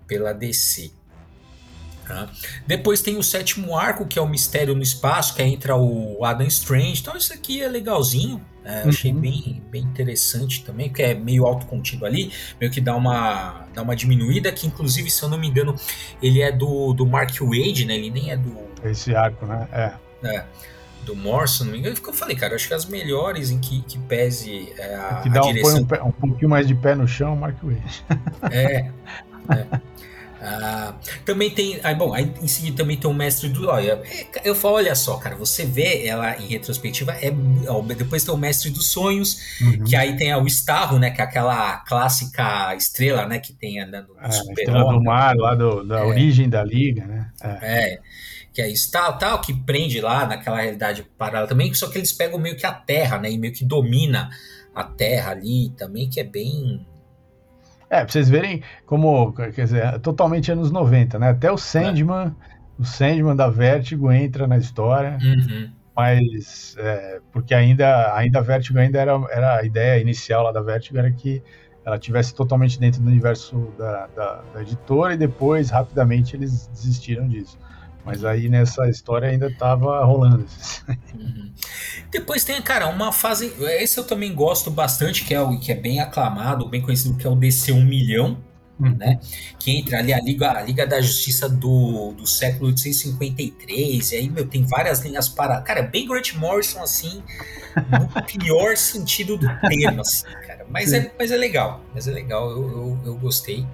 [0.06, 0.92] pela DC.
[2.10, 2.28] Tá?
[2.66, 6.24] Depois tem o sétimo arco, que é o Mistério no Espaço, que é entra o
[6.24, 7.00] Adam Strange.
[7.00, 8.44] Então isso aqui é legalzinho.
[8.64, 8.88] É, uhum.
[8.88, 13.80] Achei bem, bem interessante também, que é meio autocontido ali, meio que dá uma, dá
[13.80, 15.74] uma diminuída, que inclusive, se eu não me engano,
[16.20, 17.94] ele é do, do Mark Wade, né?
[17.94, 18.58] Ele nem é do.
[18.82, 19.68] Esse arco, né?
[19.72, 19.92] É.
[20.28, 20.44] é
[21.06, 23.80] do Morrison, não me engano, que eu falei, cara, acho que as melhores em que,
[23.82, 25.78] que pese é, a, que dá a direção.
[25.78, 28.04] Um, um, pouquinho mais de pé no chão, Mark Wade.
[28.50, 28.90] É.
[29.48, 29.80] é.
[30.42, 31.78] Ah, também tem.
[31.82, 34.94] Ah, bom, aí em seguida também tem o Mestre do Olha, é, eu falo, olha
[34.94, 37.30] só, cara, você vê ela em retrospectiva, é,
[37.68, 39.84] ó, depois tem o Mestre dos Sonhos, uhum.
[39.84, 41.10] que aí tem o Starro, né?
[41.10, 43.38] Que é aquela clássica estrela, né?
[43.38, 46.04] Que tem andando no é, super estrela do mar, lá do, da é.
[46.04, 47.30] origem da liga, né?
[47.42, 47.94] É.
[47.94, 47.98] é
[48.52, 52.12] que é isso tal, tal, que prende lá naquela realidade paralela também, só que eles
[52.12, 53.30] pegam meio que a Terra, né?
[53.30, 54.30] E meio que domina
[54.74, 56.84] a Terra ali também, que é bem
[57.90, 61.30] é, pra vocês verem como, quer dizer, totalmente anos 90, né?
[61.30, 62.32] Até o Sandman, é.
[62.78, 65.68] o Sandman da Vertigo entra na história, uhum.
[65.94, 70.62] mas é, porque ainda, ainda a Vertigo ainda era, era a ideia inicial lá da
[70.62, 71.42] Vertigo era que
[71.84, 77.26] ela tivesse totalmente dentro do universo da, da, da editora e depois rapidamente eles desistiram
[77.26, 77.58] disso.
[78.04, 80.46] Mas aí nessa história ainda estava rolando.
[81.14, 81.50] Uhum.
[82.10, 83.52] Depois tem, cara, uma fase.
[83.78, 87.26] Esse eu também gosto bastante, que é o que é bem aclamado, bem conhecido, que
[87.26, 88.38] é o DC 1 milhão.
[88.78, 88.96] Uhum.
[88.96, 89.20] Né?
[89.58, 94.30] Que entra ali a Liga, a Liga da Justiça do, do século 853, e aí,
[94.30, 95.60] meu, tem várias linhas para.
[95.60, 97.22] Cara, bem Grant Morrison, assim,
[97.76, 100.64] no pior sentido do termo, assim, cara.
[100.70, 103.66] Mas é, mas é legal, mas é legal, eu, eu, eu gostei.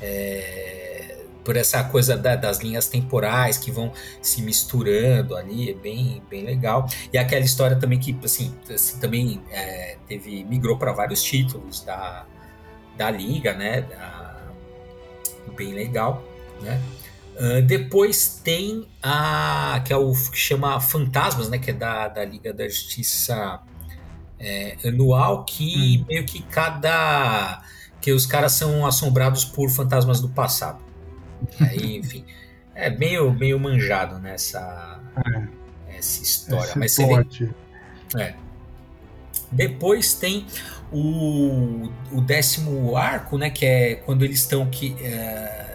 [0.00, 0.87] É
[1.48, 6.44] por essa coisa da, das linhas temporais que vão se misturando ali, é bem, bem
[6.44, 6.86] legal.
[7.10, 8.54] E aquela história também que, assim,
[9.00, 12.26] também é, teve migrou para vários títulos da,
[12.98, 13.80] da liga, né?
[13.80, 14.42] Da,
[15.56, 16.22] bem legal,
[16.60, 16.82] né?
[17.40, 21.56] Uh, depois tem a que é o que chama Fantasmas, né?
[21.56, 23.58] Que é da, da Liga da Justiça
[24.38, 26.04] é, anual, que hum.
[26.10, 27.62] meio que cada
[28.02, 30.87] que os caras são assombrados por fantasmas do passado.
[31.60, 32.24] Aí, enfim,
[32.74, 35.96] é meio, meio manjado nessa é.
[35.96, 36.72] essa história.
[36.76, 37.04] Mas você
[38.16, 38.34] é.
[39.50, 40.46] Depois tem
[40.92, 43.50] o, o décimo arco, né?
[43.50, 44.96] Que é quando eles estão que.
[45.02, 45.67] É,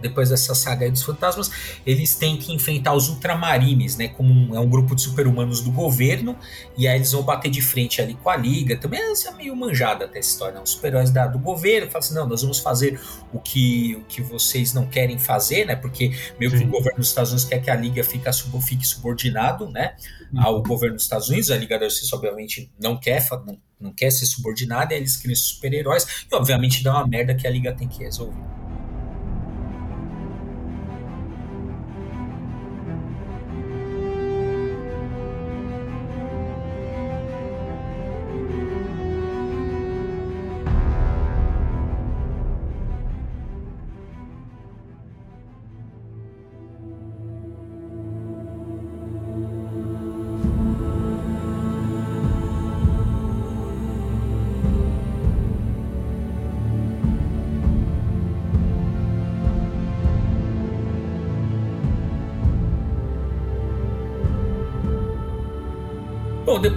[0.00, 1.50] depois dessa saga dos fantasmas,
[1.84, 4.08] eles têm que enfrentar os ultramarines, né?
[4.08, 6.36] Como um, é um grupo de super-humanos do governo,
[6.76, 8.76] e aí eles vão bater de frente ali com a Liga.
[8.76, 10.60] Também é meio manjada até essa história, né?
[10.62, 13.00] Os super-heróis do governo falam assim: não, nós vamos fazer
[13.32, 15.76] o que, o que vocês não querem fazer, né?
[15.76, 16.58] Porque meio Sim.
[16.58, 18.24] que o governo dos Estados Unidos quer que a Liga fique,
[18.62, 19.96] fique subordinado, né?
[20.32, 20.42] Uhum.
[20.42, 21.50] Ao governo dos Estados Unidos.
[21.50, 26.26] A Liga da Justiça, obviamente, não quer, não, não quer ser subordinada, eles criam super-heróis,
[26.30, 28.57] e obviamente dá uma merda que a Liga tem que resolver.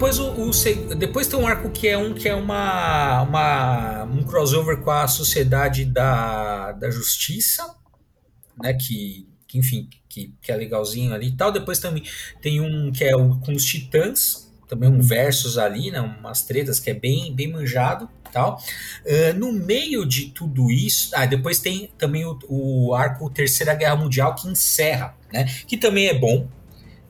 [0.02, 4.24] Depois o, o, depois tem um arco que é um que é uma, uma um
[4.24, 7.76] crossover com a Sociedade da, da Justiça,
[8.60, 8.74] né?
[8.74, 11.52] Que, que enfim, que, que é legalzinho ali e tal.
[11.52, 12.02] Depois também
[12.40, 16.00] tem um que é o, com os Titãs, também um versus ali, né?
[16.00, 18.60] Umas tretas que é bem bem manjado tal.
[19.06, 23.94] Uh, no meio de tudo isso, ah, depois tem também o, o arco Terceira Guerra
[23.94, 25.44] Mundial que encerra, né?
[25.68, 26.48] Que também é bom,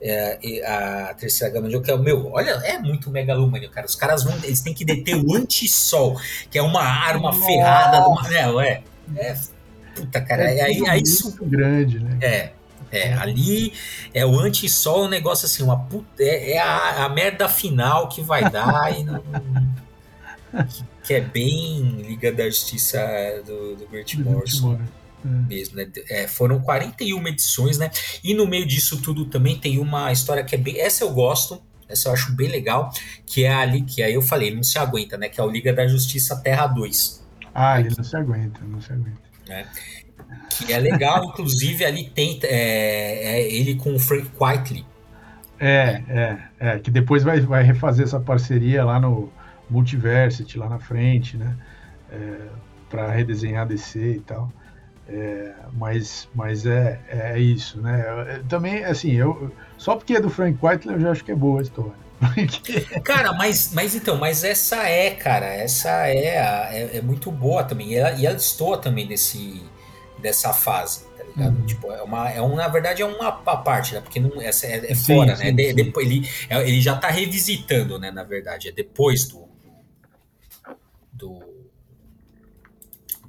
[0.03, 3.87] é, a terceira gama de que é o meu, olha, é muito megalomania, cara.
[3.87, 7.47] Os caras vão, eles têm que deter o anti-sol, que é uma arma Nossa.
[7.47, 8.83] ferrada, uma, é,
[9.17, 9.37] é, é,
[9.95, 12.19] puta, cara, é, aí, aí isso grande, né?
[12.21, 12.51] É,
[12.91, 13.73] é, ali
[14.13, 18.21] é o anti-sol, um negócio assim, uma puta, é, é a, a, merda final que
[18.21, 19.23] vai dar e não,
[20.69, 23.01] que, que, é bem Liga da Justiça
[23.47, 24.79] do, do Grant Morrison.
[25.25, 25.47] Hum.
[25.49, 25.89] mesmo, né?
[26.09, 27.91] É, foram 41 edições, né?
[28.25, 30.81] E no meio disso tudo também tem uma história que é bem.
[30.81, 32.91] Essa eu gosto, essa eu acho bem legal,
[33.27, 35.29] que é ali, que aí eu falei, não se aguenta, né?
[35.29, 37.23] Que é o Liga da Justiça Terra 2.
[37.55, 39.21] Ah, ele não se aguenta, não se aguenta.
[39.49, 39.67] É.
[40.51, 44.85] Que é legal, inclusive ali tem é, é ele com o Frank Quitely.
[45.61, 49.33] É, é, é, que depois vai, vai refazer essa parceria lá no
[49.71, 51.57] Multiversity, lá na frente, né?
[52.11, 52.49] É,
[52.91, 54.53] para redesenhar DC e tal.
[55.13, 58.43] É, mas mas é, é isso, né?
[58.49, 61.61] Também, assim, eu só porque é do Frank Whiteley eu já acho que é boa
[61.61, 62.03] a história.
[63.05, 67.93] cara, mas, mas então, mas essa é, cara, essa é, é, é muito boa também.
[67.93, 69.63] E ela, e ela estoura também desse,
[70.19, 71.59] dessa fase, tá ligado?
[71.59, 71.67] Uhum.
[71.67, 74.01] Tipo, é uma, é um, na verdade é uma, parte, né?
[74.01, 75.53] Porque não, essa é, é sim, fora, sim, né?
[75.53, 78.11] De, depois, ele, é, ele já tá revisitando, né?
[78.11, 79.49] Na verdade, é depois do.
[81.13, 81.52] do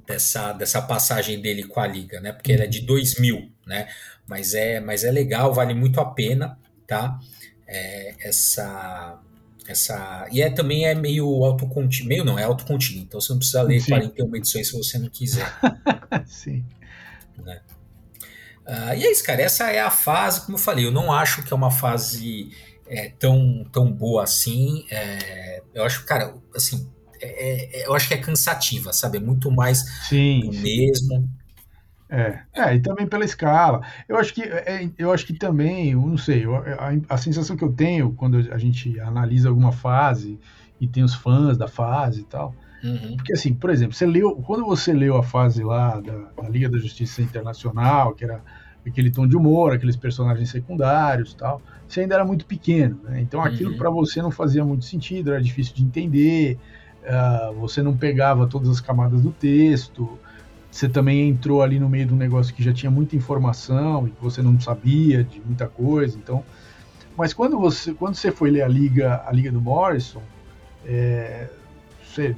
[0.05, 2.31] dessa, dessa passagem dele com a liga, né?
[2.31, 3.87] Porque ele é de 2000, né?
[4.27, 7.19] Mas é, mas é legal, vale muito a pena, tá?
[7.67, 9.19] É, essa
[9.65, 13.61] essa e é também é meio autocontínuo, meio não, é autocontínuo, então você não precisa
[13.61, 13.91] ler Sim.
[13.91, 15.47] 41 edições se você não quiser.
[16.27, 16.65] Sim.
[17.37, 17.61] Né?
[18.67, 21.43] Uh, e é isso, cara, essa é a fase, como eu falei, eu não acho
[21.43, 22.51] que é uma fase
[22.87, 24.85] é, tão, tão boa assim.
[24.89, 26.89] É, eu acho, cara, assim,
[27.23, 29.17] é, é, eu acho que é cansativa, sabe?
[29.17, 31.29] É muito mais sim, do mesmo.
[32.09, 33.81] É, é, e também pela escala.
[34.07, 37.55] Eu acho que, é, eu acho que também, eu não sei, eu, a, a, sensação
[37.57, 40.39] que eu tenho quando a gente analisa alguma fase
[40.79, 43.15] e tem os fãs da fase e tal, Uhum.
[43.15, 46.69] Porque assim, por exemplo, você leu, quando você leu a fase lá da, da Liga
[46.69, 48.41] da Justiça Internacional, que era
[48.85, 53.21] aquele tom de humor, aqueles personagens secundários tal, você ainda era muito pequeno, né?
[53.21, 53.77] Então aquilo uhum.
[53.77, 56.59] para você não fazia muito sentido, era difícil de entender,
[57.03, 60.17] uh, você não pegava todas as camadas do texto,
[60.69, 64.13] você também entrou ali no meio de um negócio que já tinha muita informação e
[64.21, 66.43] você não sabia de muita coisa, então...
[67.15, 70.19] Mas quando você, quando você foi ler a Liga, a Liga do Morrison,
[70.83, 71.47] é,
[72.03, 72.35] você,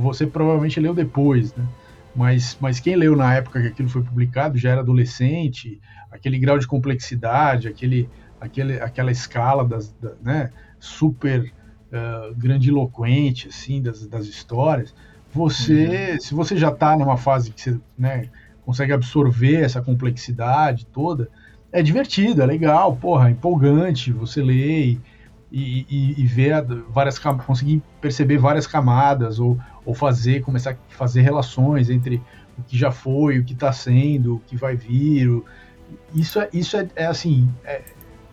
[0.00, 1.66] você provavelmente leu depois, né?
[2.14, 6.58] Mas, mas quem leu na época que aquilo foi publicado já era adolescente, aquele grau
[6.58, 8.08] de complexidade, aquele,
[8.40, 11.50] aquele, aquela escala das, da, né, super
[11.92, 14.94] uh, grandiloquente assim das, das histórias.
[15.32, 16.20] Você, uhum.
[16.20, 18.28] se você já está numa fase que você né,
[18.64, 21.30] consegue absorver essa complexidade toda,
[21.70, 24.12] é divertido, é legal, porra, é empolgante.
[24.12, 25.00] Você lê e,
[25.50, 31.90] e, e ver várias conseguir perceber várias camadas ou, ou fazer começar a fazer relações
[31.90, 32.22] entre
[32.58, 35.28] o que já foi, o que está sendo, o que vai vir.
[35.28, 35.44] O,
[36.14, 37.82] isso é isso é, é assim, é,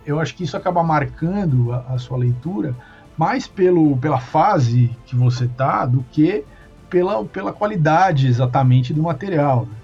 [0.05, 2.75] eu acho que isso acaba marcando a, a, sua leitura
[3.19, 6.45] mais pelo pela fase que você tá do que
[6.89, 9.65] pela, pela qualidade exatamente do material.
[9.65, 9.75] Né?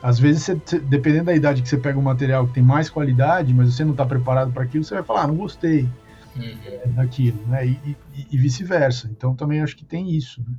[0.00, 3.52] Às vezes, você, dependendo da idade que você pega um material que tem mais qualidade,
[3.52, 5.88] mas você não está preparado para aquilo, você vai falar, ah, não gostei
[6.36, 6.92] uhum.
[6.94, 7.66] daquilo, né?
[7.66, 9.10] E, e, e vice-versa.
[9.10, 10.40] Então também acho que tem isso.
[10.40, 10.54] Né?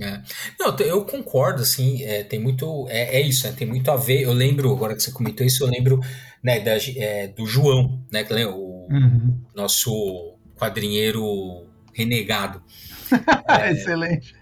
[0.00, 0.22] É.
[0.58, 4.22] Não, eu concordo, assim, é, tem muito, é, é, isso, né, tem muito a ver,
[4.22, 6.00] eu lembro, agora que você comentou isso, eu lembro,
[6.42, 9.38] né, da, é, do João, né, o uhum.
[9.54, 12.62] nosso quadrinheiro renegado.
[13.48, 14.34] É, Excelente.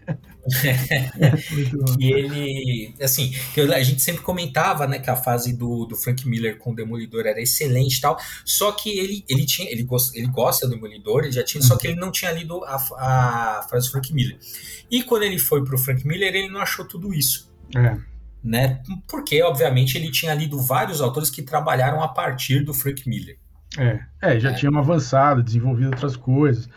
[2.00, 3.32] e ele, assim,
[3.72, 7.26] a gente sempre comentava, né, que a fase do, do Frank Miller com o Demolidor
[7.26, 11.22] era excelente e tal, só que ele, ele tinha, ele, gosta, ele gosta do Demolidor,
[11.22, 11.68] ele já tinha, uhum.
[11.68, 14.36] só que ele não tinha lido a, a frase do Frank Miller.
[14.90, 17.50] E quando ele foi pro Frank Miller, ele não achou tudo isso.
[17.76, 17.96] É.
[18.42, 18.82] Né?
[19.06, 23.38] Porque, obviamente, ele tinha lido vários autores que trabalharam a partir do Frank Miller.
[23.78, 24.54] É, é já é.
[24.54, 26.68] tinham avançado, desenvolvido outras coisas.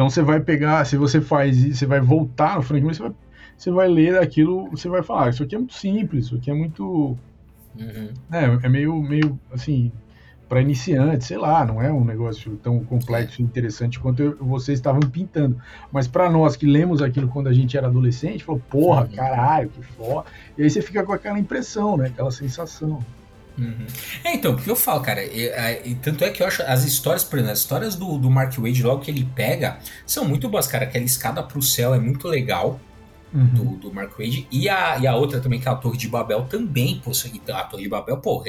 [0.00, 3.02] Então você vai pegar, se você faz isso, você vai voltar no Frank Miller, você
[3.02, 3.12] vai,
[3.54, 6.54] você vai ler aquilo, você vai falar, isso aqui é muito simples, isso aqui é
[6.54, 7.18] muito.
[7.78, 8.08] Uhum.
[8.32, 9.92] É, é meio, meio assim,
[10.48, 14.78] para iniciantes, sei lá, não é um negócio tão complexo e interessante quanto eu, vocês
[14.78, 15.60] estavam pintando.
[15.92, 19.14] Mas para nós que lemos aquilo quando a gente era adolescente, falou, porra, uhum.
[19.14, 20.30] caralho, que foda.
[20.56, 22.06] E aí você fica com aquela impressão, né?
[22.06, 23.04] Aquela sensação.
[23.58, 23.86] Uhum.
[24.24, 25.50] É, então, porque eu falo, cara, e,
[25.84, 28.56] e, tanto é que eu acho as histórias, por exemplo, as histórias do, do Mark
[28.56, 30.84] Wade, logo que ele pega, são muito boas, cara.
[30.84, 32.80] Aquela escada pro céu é muito legal.
[33.32, 33.46] Uhum.
[33.46, 34.48] Do, do Mark Wade.
[34.50, 37.56] E a, e a outra também, que é a Torre de Babel, também, pô, então,
[37.56, 38.42] a Torre de Babel, pô,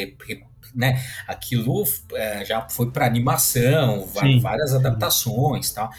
[0.73, 1.83] né, aquilo
[2.13, 4.39] é, já foi para animação, Sim.
[4.39, 5.91] várias adaptações e tal.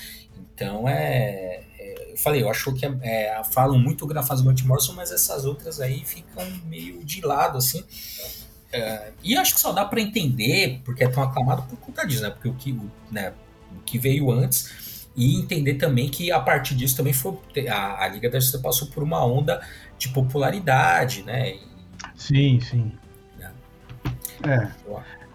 [0.55, 4.95] Então é, é, Eu falei, eu acho que é, é, falam muito Grafaz Grant Morrison,
[4.95, 7.85] mas essas outras aí ficam meio de lado, assim.
[8.73, 12.23] É, e acho que só dá para entender porque é tão aclamado por conta disso,
[12.23, 12.31] né?
[12.31, 12.81] Porque o que,
[13.11, 13.33] né,
[13.77, 17.37] o que veio antes e entender também que a partir disso também foi
[17.69, 19.61] a, a Liga da Justiça passou por uma onda
[19.99, 21.51] de popularidade, né?
[21.51, 21.61] E,
[22.17, 22.93] sim, sim.
[23.39, 23.51] Né?
[24.45, 24.83] É.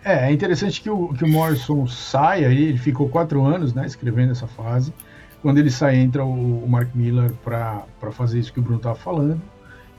[0.03, 4.31] É, é interessante que o, que o Morrison saia, ele ficou quatro anos né, escrevendo
[4.31, 4.93] essa fase.
[5.41, 8.95] Quando ele sai, entra o, o Mark Miller para fazer isso que o Bruno estava
[8.95, 9.41] falando.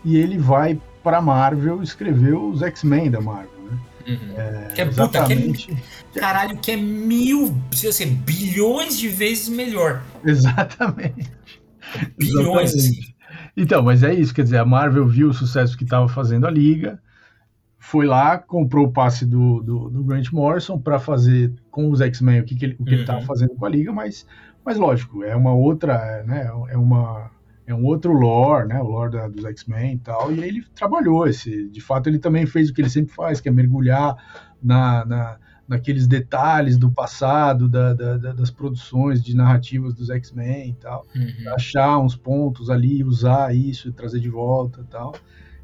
[0.04, 3.50] E ele vai para a Marvel escreveu os X-Men da Marvel.
[3.62, 3.78] Né?
[4.08, 4.34] Uhum.
[4.36, 5.68] É, que é exatamente.
[5.68, 10.02] puta, que é, caralho, que é mil, ser bilhões de vezes melhor.
[10.22, 11.32] Exatamente.
[12.18, 12.76] Bilhões, exatamente.
[12.76, 13.14] Assim.
[13.56, 16.50] Então, mas é isso, quer dizer, a Marvel viu o sucesso que estava fazendo a
[16.50, 17.00] Liga,
[17.78, 22.40] foi lá, comprou o passe do, do, do Grant Morrison para fazer com os X-Men
[22.40, 22.94] o que, que ele uhum.
[22.96, 24.26] estava fazendo com a Liga, mas,
[24.62, 27.30] mas lógico, é uma outra, né, é uma
[27.68, 31.26] é um outro lore, né, o lore da, dos X-Men e tal, e ele trabalhou
[31.26, 34.16] esse, de fato ele também fez o que ele sempre faz, que é mergulhar
[34.62, 40.74] na, na naqueles detalhes do passado, da, da, das produções de narrativas dos X-Men e
[40.74, 41.54] tal, uhum.
[41.54, 45.14] achar uns pontos ali, usar isso, trazer de volta e tal,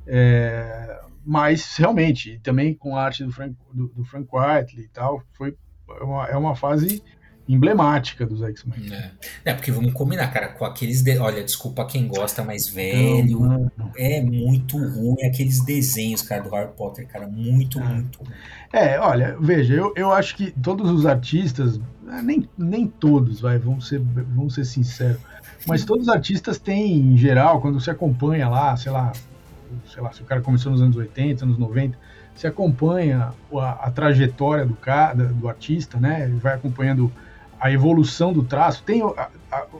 [0.06, 5.22] é, mas realmente, também com a arte do Frank, do, do Frank Whiteley e tal,
[5.32, 5.56] foi
[6.02, 7.02] uma, é uma fase
[7.48, 8.92] emblemática dos X-Men.
[8.92, 9.10] É.
[9.44, 9.54] é.
[9.54, 11.02] porque vamos combinar, cara, com aqueles.
[11.02, 11.18] De...
[11.18, 13.92] Olha, desculpa quem gosta, mas velho, não, não.
[13.96, 17.84] é muito ruim aqueles desenhos, cara, do Harry Potter, cara, muito, é.
[17.84, 18.32] muito ruim.
[18.72, 23.58] É, olha, veja, eu, eu acho que todos os artistas, né, nem, nem todos, vai,
[23.58, 25.20] vamos ser, vamos ser sinceros,
[25.66, 29.12] mas todos os artistas têm, em geral, quando você acompanha lá, sei lá,
[29.92, 31.96] sei lá, se o cara começou nos anos 80, anos 90,
[32.34, 36.28] você acompanha a, a trajetória do, cara, do artista, né?
[36.42, 37.12] Vai acompanhando
[37.64, 38.82] a evolução do traço.
[38.82, 39.30] Tem, a,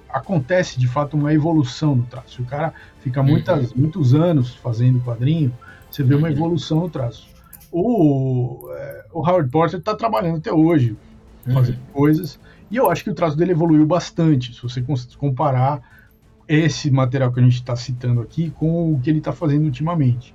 [0.09, 2.41] acontece de fato uma evolução no traço.
[2.41, 3.83] O cara fica muitas, uhum.
[3.83, 5.53] muitos anos fazendo quadrinho,
[5.91, 6.33] você vê uma uhum.
[6.33, 7.29] evolução no traço.
[7.71, 10.97] O, é, o Howard Porter está trabalhando até hoje,
[11.45, 11.93] fazendo uhum.
[11.93, 14.83] coisas, e eu acho que o traço dele evoluiu bastante, se você
[15.19, 15.83] comparar
[16.49, 20.35] esse material que a gente está citando aqui com o que ele está fazendo ultimamente.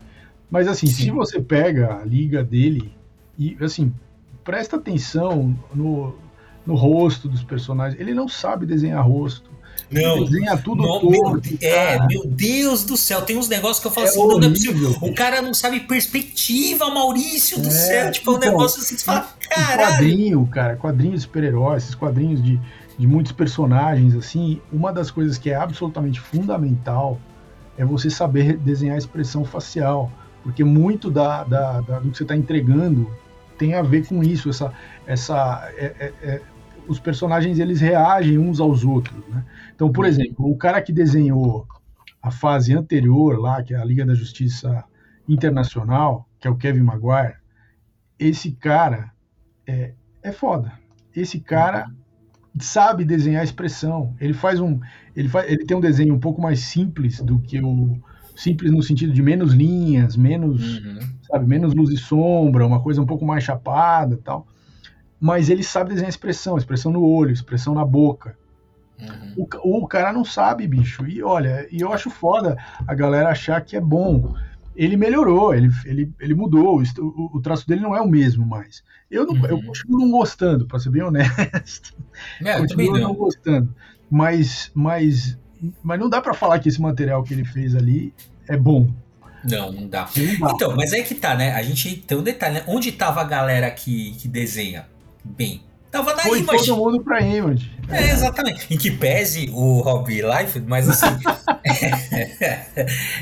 [0.52, 1.06] Mas assim, Sim.
[1.06, 2.94] se você pega a liga dele
[3.40, 3.92] e assim,
[4.44, 6.16] presta atenção no,
[6.70, 8.00] no rosto dos personagens.
[8.00, 9.50] Ele não sabe desenhar rosto.
[9.92, 11.42] Não, ele desenha tudo não, todo.
[11.42, 14.40] Meu, é, meu Deus do céu, tem uns negócios que eu falo é assim, horrível,
[14.40, 14.98] não é possível.
[15.02, 18.12] O cara não sabe perspectiva, Maurício do é, céu.
[18.12, 19.96] Tipo, então, um negócio assim que você fala, caralho.
[19.96, 22.60] Quadrinho, cara, quadrinhos de super-heróis, esses quadrinhos de,
[23.00, 27.20] de muitos personagens, assim, uma das coisas que é absolutamente fundamental
[27.76, 30.12] é você saber desenhar a expressão facial.
[30.44, 33.10] Porque muito da, da, da do que você está entregando
[33.58, 34.72] tem a ver com isso, essa,
[35.06, 36.42] essa é, é, é,
[36.90, 39.46] os personagens eles reagem uns aos outros, né?
[39.76, 41.68] Então, por exemplo, o cara que desenhou
[42.22, 44.84] a fase anterior lá, que é a Liga da Justiça
[45.28, 47.36] Internacional, que é o Kevin Maguire,
[48.18, 49.12] esse cara
[49.66, 50.74] é, é foda.
[51.16, 51.90] Esse cara
[52.60, 54.16] sabe desenhar a expressão.
[54.20, 54.80] Ele faz um,
[55.16, 57.98] ele faz, ele tem um desenho um pouco mais simples do que o
[58.36, 61.00] simples no sentido de menos linhas, menos, uhum.
[61.24, 64.48] sabe, menos luz e sombra, uma coisa um pouco mais chapada, tal.
[65.20, 68.38] Mas ele sabe desenhar expressão, expressão no olho, expressão na boca.
[69.00, 69.48] Uhum.
[69.64, 71.06] O, o, cara não sabe, bicho.
[71.06, 72.58] E olha, e eu acho foda
[72.88, 74.34] a galera achar que é bom.
[74.76, 76.82] Ele melhorou, ele, ele, ele mudou.
[76.82, 78.84] O, o traço dele não é o mesmo mais.
[79.12, 79.46] Eu, não, uhum.
[79.46, 81.94] eu continuo não gostando, para ser bem honesto.
[82.44, 83.00] É, continuo não.
[83.00, 83.74] não gostando.
[84.10, 85.38] Mas, mas
[85.84, 88.14] mas não dá para falar que esse material que ele fez ali
[88.48, 88.90] é bom.
[89.44, 90.10] Não, não dá.
[90.16, 90.54] não dá.
[90.54, 91.54] Então, mas é que tá, né?
[91.54, 92.64] A gente tem um detalhe, né?
[92.68, 94.86] Onde tava a galera que, que desenha
[95.30, 95.62] bem?
[95.92, 96.66] Tava na Foi Image.
[96.66, 97.72] todo mundo pra Image.
[97.90, 98.72] É, exatamente.
[98.72, 101.08] Em que pese o Hobby Life, mas assim.
[101.66, 102.68] é,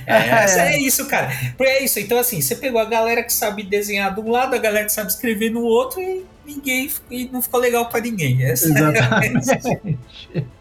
[0.05, 1.31] é, é, isso, cara.
[1.59, 1.99] É isso.
[1.99, 4.91] Então, assim, você pegou a galera que sabe desenhar de um lado, a galera que
[4.91, 6.91] sabe escrever no outro e ninguém.
[7.09, 8.43] E não ficou legal pra ninguém.
[8.43, 10.47] Essa Exatamente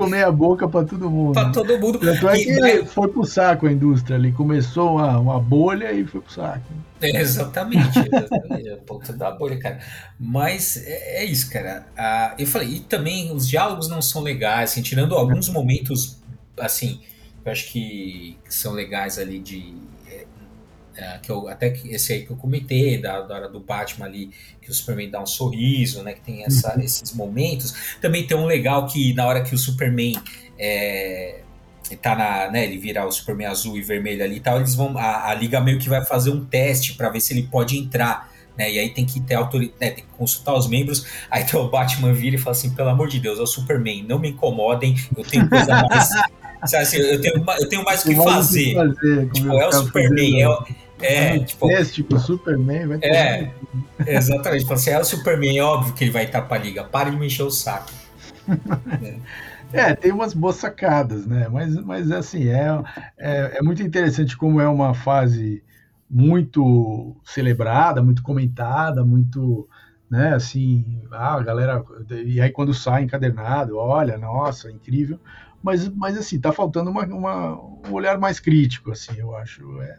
[0.00, 1.34] ficou meia boca para todo mundo.
[1.34, 1.98] Para todo mundo.
[1.98, 4.32] Tanto é que e, foi pro saco a indústria ali.
[4.32, 6.72] Começou uma, uma bolha e foi pro saco.
[7.02, 7.98] É, exatamente.
[7.98, 9.80] exatamente a ponta da bolha, cara.
[10.18, 11.86] Mas é, é isso, cara.
[11.96, 16.18] Ah, eu falei, e também os diálogos não são legais, assim, tirando alguns momentos,
[16.58, 17.00] assim,
[17.44, 19.74] eu acho que são legais ali de
[21.00, 24.04] é, que eu, até que esse aí que eu comentei, da, da hora do Batman
[24.04, 24.30] ali,
[24.60, 26.12] que o Superman dá um sorriso, né?
[26.12, 26.82] Que tem essa, uhum.
[26.82, 27.96] esses momentos.
[28.02, 30.20] Também tem um legal que na hora que o Superman
[30.58, 31.40] é,
[31.96, 34.96] tá na, né, ele vira o Superman azul e vermelho ali e tal, eles vão.
[34.98, 38.30] A, a Liga meio que vai fazer um teste para ver se ele pode entrar.
[38.58, 41.06] Né, e aí tem que ter autoridade, né, tem que consultar os membros.
[41.30, 44.04] Aí então o Batman vira e fala assim: pelo amor de Deus, é o Superman,
[44.06, 46.10] não me incomodem, eu tenho coisa mais.
[46.62, 48.74] Assim, eu, tenho, eu tenho mais o que fazer.
[48.74, 50.58] fazer tipo, é o Superman, é,
[51.02, 53.52] é, tipo, tipo Superman, vai ter É,
[54.06, 54.62] exatamente.
[54.62, 56.84] Tipo, se é o Superman, é óbvio que ele vai estar pra liga.
[56.84, 57.92] Para de me encher o saco.
[59.72, 59.90] é.
[59.90, 59.94] é.
[59.94, 61.48] tem umas boas sacadas, né?
[61.48, 62.68] Mas, mas assim, é,
[63.18, 65.62] é, é muito interessante como é uma fase
[66.10, 69.68] muito celebrada, muito comentada, muito,
[70.10, 71.84] né, assim, ah, a galera,
[72.26, 75.20] e aí quando sai encadernado, olha, nossa, incrível,
[75.62, 77.54] mas, mas assim, tá faltando uma, uma
[77.88, 79.98] um olhar mais crítico, assim, eu acho, é,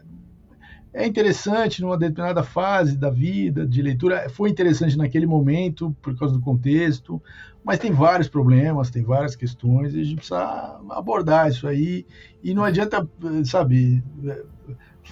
[0.94, 6.34] é interessante numa determinada fase da vida, de leitura, foi interessante naquele momento, por causa
[6.34, 7.22] do contexto,
[7.64, 12.04] mas tem vários problemas, tem várias questões, e a gente precisa abordar isso aí,
[12.42, 13.08] e não adianta,
[13.44, 14.02] sabe,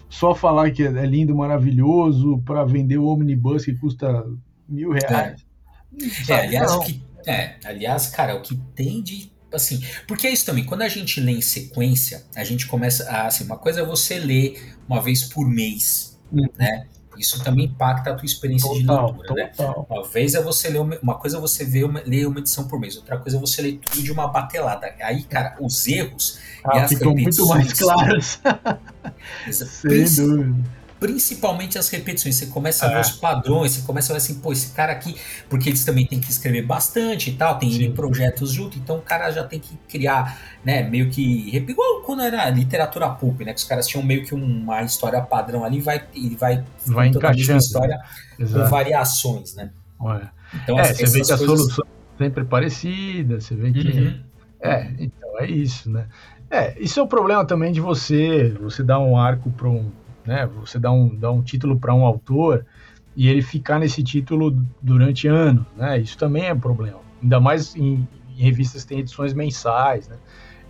[0.08, 4.26] só falar que é lindo, maravilhoso, para vender o Omnibus que custa
[4.68, 5.46] mil reais.
[6.28, 10.46] É, é aliás, que, é, aliás, cara, o que tem de assim, porque é isso
[10.46, 13.84] também, quando a gente lê em sequência, a gente começa a, assim, uma coisa é
[13.84, 16.48] você ler uma vez por mês, uhum.
[16.59, 16.86] né?
[17.18, 19.53] Isso também impacta a tua experiência total, de leitura, né?
[19.55, 19.86] total.
[19.90, 19.96] né?
[19.98, 22.66] Uma vez é você ler uma, uma coisa é você ver uma, ler uma edição
[22.66, 24.94] por mês, outra coisa é você ler tudo de uma batelada.
[25.03, 28.40] Aí, cara, os erros ah, e as ficam muito mais claros.
[29.51, 32.36] Sem dúvida principalmente as repetições.
[32.36, 33.01] Você começa a ver é.
[33.01, 35.16] os padrões, você começa a ver assim, pô, esse cara aqui,
[35.48, 37.92] porque eles também têm que escrever bastante e tal, tem Sim.
[37.92, 41.57] projetos junto, então o cara já tem que criar, né, meio que.
[41.57, 43.55] Igual quando era literatura pulp, né?
[43.55, 47.59] Que os caras tinham meio que uma história padrão ali, vai, e vai, vai encaixando.
[47.59, 47.98] história
[48.38, 48.46] né?
[48.46, 49.70] com variações, né?
[50.62, 51.84] Então, é, você vê que a solução
[52.18, 53.88] é sempre parecida, você vê que.
[53.88, 54.20] Uhum.
[54.61, 56.07] É, então é isso, né?
[56.51, 59.90] É, isso é o problema também de você, você dar um arco para um,
[60.30, 60.48] né?
[60.60, 62.64] Você dá um, dá um título para um autor
[63.16, 65.98] e ele ficar nesse título durante anos, né?
[65.98, 67.00] Isso também é um problema.
[67.20, 70.16] Ainda mais em, em revistas tem edições mensais, né?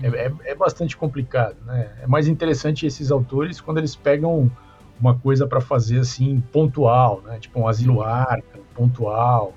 [0.03, 1.91] É, é, é, bastante complicado, né?
[2.03, 4.51] É mais interessante esses autores quando eles pegam
[4.99, 7.39] uma coisa para fazer assim pontual, né?
[7.39, 9.53] Tipo um Asilo Arca, pontual.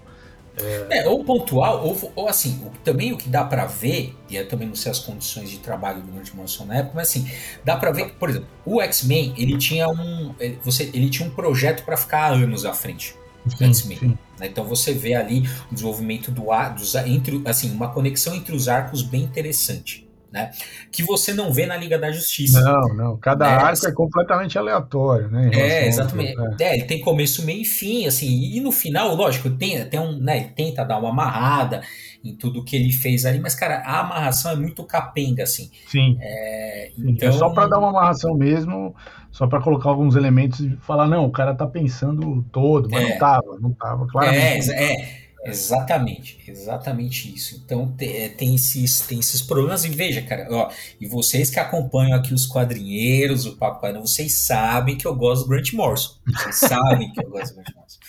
[0.55, 1.07] É...
[1.09, 4.75] ou pontual, ou, ou assim, também o que dá para ver, e eu também não
[4.75, 7.27] sei as condições de trabalho do Grant Morrison na época, mas assim,
[7.63, 10.33] dá para ver que, por exemplo, o X-Men, ele tinha um.
[10.39, 13.15] Ele, você, ele tinha um projeto para ficar anos à frente.
[13.59, 14.17] X-Men.
[14.39, 14.47] Né?
[14.47, 18.69] Então você vê ali o desenvolvimento do ar, dos, entre, assim, uma conexão entre os
[18.69, 20.49] arcos bem interessante né?
[20.91, 22.59] Que você não vê na Liga da Justiça.
[22.59, 23.17] Não, não.
[23.17, 23.53] Cada né?
[23.53, 25.51] arco é completamente aleatório, né?
[25.53, 26.35] É, exatamente.
[26.59, 26.63] É.
[26.63, 26.73] é.
[26.73, 28.27] ele tem começo, meio e fim, assim.
[28.27, 30.37] E no final, lógico, tem, tem um, né?
[30.37, 31.81] Ele tenta dar uma amarrada
[32.23, 35.69] em tudo que ele fez ali, mas, cara, a amarração é muito capenga, assim.
[35.85, 36.17] Sim.
[36.19, 37.11] É, Sim.
[37.11, 37.29] Então...
[37.29, 38.95] é só para dar uma amarração mesmo,
[39.29, 43.09] só para colocar alguns elementos e falar, não, o cara tá pensando todo, mas é.
[43.09, 44.71] não tava, não tava, claramente.
[44.71, 45.22] É, é.
[45.45, 47.61] Exatamente, exatamente isso.
[47.63, 49.83] Então é, tem, esses, tem esses problemas.
[49.83, 54.33] E veja, cara, ó, e vocês que acompanham aqui os quadrinheiros, o Papo Quadrinho, vocês
[54.33, 56.11] sabem que eu gosto do Grant Morrison.
[56.25, 57.99] Vocês sabem que eu gosto do Grant Morrison.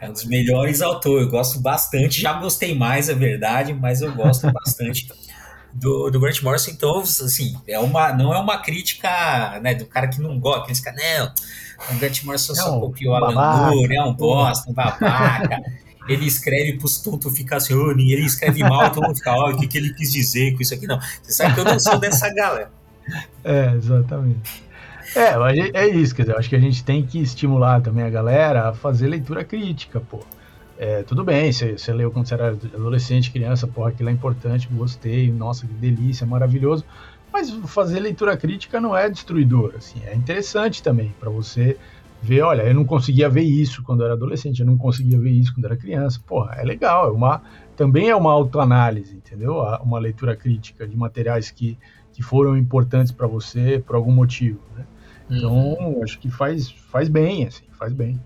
[0.00, 2.20] É um dos melhores autores, eu gosto bastante.
[2.20, 5.08] Já gostei mais, é verdade, mas eu gosto bastante
[5.72, 6.70] do, do Grant Morrison.
[6.70, 10.80] Então, assim, é uma, não é uma crítica né, do cara que não gosta, aqueles
[10.80, 11.32] caras, não,
[11.96, 15.60] o Grant Morrison é só um copiou Alan Moore, é um bosta, um babaca
[16.08, 19.54] ele escreve pros tontos ficar assim, oh, ele escreve mal, todo mundo fica, ó, oh,
[19.54, 20.86] o que, que ele quis dizer com isso aqui?
[20.86, 22.70] Não, você sabe que eu não sou dessa galera.
[23.42, 24.64] É, exatamente.
[25.14, 28.10] É, é isso, quer dizer, eu acho que a gente tem que estimular também a
[28.10, 30.20] galera a fazer leitura crítica, pô.
[30.76, 34.68] É, tudo bem, você, você leu quando você era adolescente, criança, porra, aquilo é importante,
[34.72, 36.84] gostei, nossa, que delícia, maravilhoso.
[37.32, 41.76] Mas fazer leitura crítica não é destruidor, assim, é interessante também para você
[42.24, 45.30] ver, olha, eu não conseguia ver isso quando eu era adolescente, eu não conseguia ver
[45.30, 46.20] isso quando eu era criança.
[46.26, 47.42] Porra, é legal, é uma,
[47.76, 49.58] também é uma autoanálise, entendeu?
[49.82, 51.78] Uma leitura crítica de materiais que,
[52.12, 54.86] que foram importantes para você por algum motivo, né?
[55.30, 56.02] Então, uhum.
[56.02, 58.20] acho que faz, faz bem, assim, faz bem.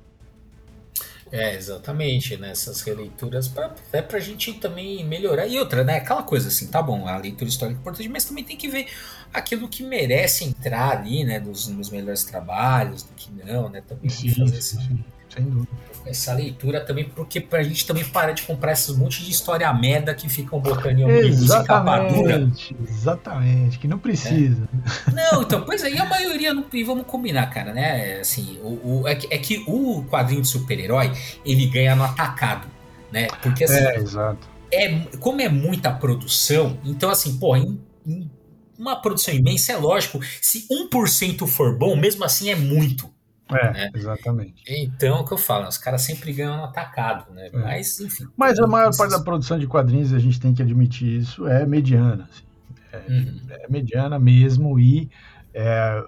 [1.30, 2.92] É, exatamente, nessas né?
[2.92, 5.46] releituras pra, é pra gente também melhorar.
[5.46, 5.96] E outra, né?
[5.96, 8.86] Aquela coisa assim, tá bom, a leitura histórica é importante, mas também tem que ver
[9.32, 11.38] aquilo que merece entrar ali, né?
[11.38, 13.82] Dos, nos melhores trabalhos, do que não, né?
[13.86, 15.68] Também sim, fazer sim, sim, sem dúvida.
[16.08, 20.14] Essa leitura também, porque pra gente também parar de comprar esses monte de história merda
[20.14, 22.50] que ficam botando em omnibus e capa dura.
[22.88, 24.68] Exatamente, que não precisa.
[25.06, 25.10] É.
[25.12, 28.20] Não, então, pois aí a maioria, não, e vamos combinar, cara, né?
[28.20, 31.12] Assim, o, o é, que, é que o quadrinho de super-herói,
[31.44, 32.66] ele ganha no atacado,
[33.12, 33.28] né?
[33.42, 33.84] Porque assim.
[33.84, 34.48] É, exato.
[34.72, 38.30] É, como é muita produção, então assim, pô, em, em
[38.78, 43.10] uma produção imensa, é lógico, se 1% for bom, mesmo assim é muito.
[43.50, 43.90] É, né?
[43.94, 44.62] exatamente.
[44.68, 47.48] Então, é o que eu falo, os caras sempre ganham atacado, né?
[47.52, 47.56] É.
[47.56, 48.26] Mas, enfim.
[48.36, 51.64] Mas a maior parte da produção de quadrinhos, a gente tem que admitir isso, é
[51.66, 52.28] mediana.
[52.30, 52.48] Assim.
[52.92, 53.40] É, uhum.
[53.50, 55.10] é, mediana mesmo e,
[55.52, 56.02] é,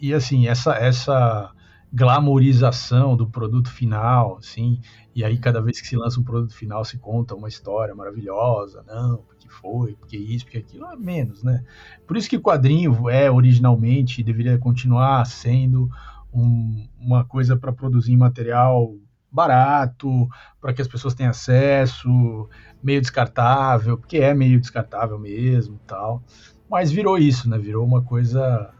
[0.00, 1.50] e assim, essa, essa
[1.92, 4.80] glamorização do produto final, assim,
[5.14, 8.84] e aí cada vez que se lança um produto final se conta uma história maravilhosa,
[8.86, 11.64] não, porque foi, porque isso, porque aquilo, é menos, né?
[12.06, 15.88] Por isso que quadrinho é originalmente deveria continuar sendo
[16.34, 18.94] um, uma coisa para produzir material
[19.30, 20.28] barato,
[20.60, 22.48] para que as pessoas tenham acesso,
[22.82, 26.22] meio descartável, porque é meio descartável mesmo, tal.
[26.70, 27.58] Mas virou isso, né?
[27.58, 28.72] Virou uma coisa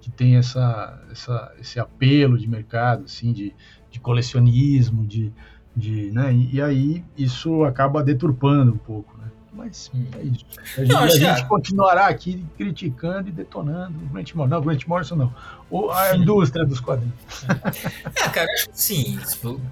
[0.00, 3.54] que tem essa, essa esse apelo de mercado, assim, de,
[3.90, 5.32] de colecionismo, de,
[5.76, 6.32] de, né?
[6.32, 9.19] E, e aí isso acaba deturpando um pouco, né?
[9.52, 10.06] Mas hum.
[10.16, 10.46] é isso.
[10.76, 14.54] A, não, gente, a gente continuará aqui criticando e detonando o Grant Morrison.
[14.54, 15.34] Não, o Grant Morrison não.
[15.68, 16.18] O, a sim.
[16.18, 17.14] indústria dos quadrinhos.
[18.16, 19.18] É, cara, acho que sim.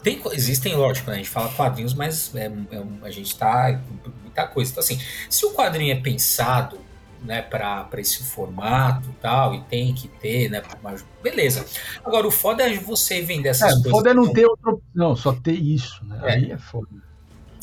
[0.02, 1.14] Tem, existem, lógico, né?
[1.14, 3.80] a gente fala quadrinhos, mas é, é, a gente tá
[4.22, 4.70] muita coisa.
[4.70, 6.78] Então, assim, se o quadrinho é pensado
[7.22, 10.62] né, para esse formato tal, e tem que ter, né?
[10.82, 11.64] Mas beleza.
[12.04, 13.86] Agora, o foda é você vender essas é, coisas.
[13.86, 16.20] O foda é não ter outra opção, só ter isso, né?
[16.22, 16.32] É.
[16.32, 16.88] Aí é foda.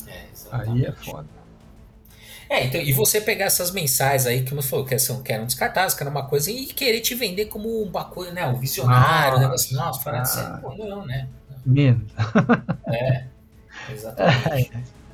[0.06, 1.35] É, aí é foda.
[2.48, 5.44] É, então, e você pegar essas mensais aí que você falou que, são, que eram
[5.44, 8.46] descartadas, que era uma coisa, e querer te vender como uma coisa, né?
[8.46, 11.28] Um visionário, um negócio, nossa, falando assim, pô, não, né?
[11.64, 12.12] Menos.
[12.88, 13.24] É,
[13.90, 14.72] exatamente.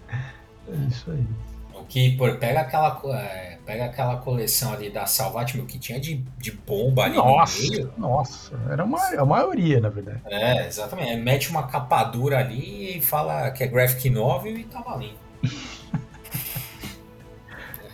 [0.08, 1.26] É, é isso aí.
[1.74, 5.98] O que, pô, pega aquela, é, pega aquela coleção ali da Salvat, meu, que tinha
[5.98, 7.92] de, de bomba ali nossa, no meio.
[7.96, 10.20] Nossa, era uma, a maioria, na verdade.
[10.26, 11.16] É, exatamente.
[11.16, 15.16] Mete uma capadura ali e fala que é graphic novel e tá valendo.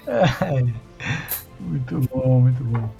[1.60, 2.90] muito bom, muito bom.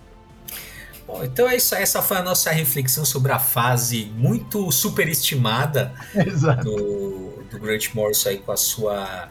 [1.07, 1.75] Bom, então é isso.
[1.75, 5.95] Essa foi a nossa reflexão sobre a fase muito superestimada
[6.63, 9.31] do, do Grant Morrison aí com a sua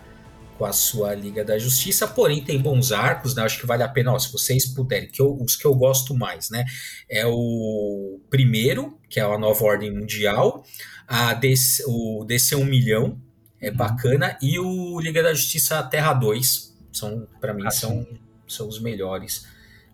[0.58, 3.44] com a sua Liga da Justiça, porém tem bons arcos, né?
[3.44, 6.16] Acho que vale a pena, ó, se vocês puderem, que eu, os que eu gosto
[6.16, 6.66] mais, né?
[7.08, 10.66] É o primeiro, que é a Nova Ordem Mundial,
[11.08, 13.22] a DC, o DC 1 milhão,
[13.62, 13.78] é uhum.
[13.78, 16.67] bacana, e o Liga da Justiça Terra 2,
[16.98, 18.06] são para mim ah, são,
[18.48, 19.48] são os melhores.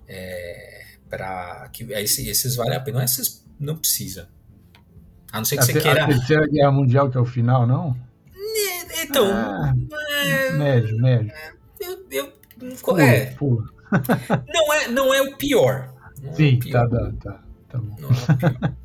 [0.08, 4.30] É, para que esses, esses valem a pena, esses não precisa.
[5.32, 6.04] A não ser que a você queira.
[6.04, 7.96] A Terceira Guerra Mundial, que é o final, não?
[9.04, 9.26] Então.
[9.32, 9.74] Ah,
[10.26, 11.32] é, médio, médio.
[11.80, 12.34] Eu, eu,
[12.82, 13.64] pula, é, pula.
[14.48, 15.94] não, é, não é o pior.
[16.34, 16.90] Sim, é o pior.
[16.90, 17.98] tá, tá, tá bom.
[18.00, 18.84] É.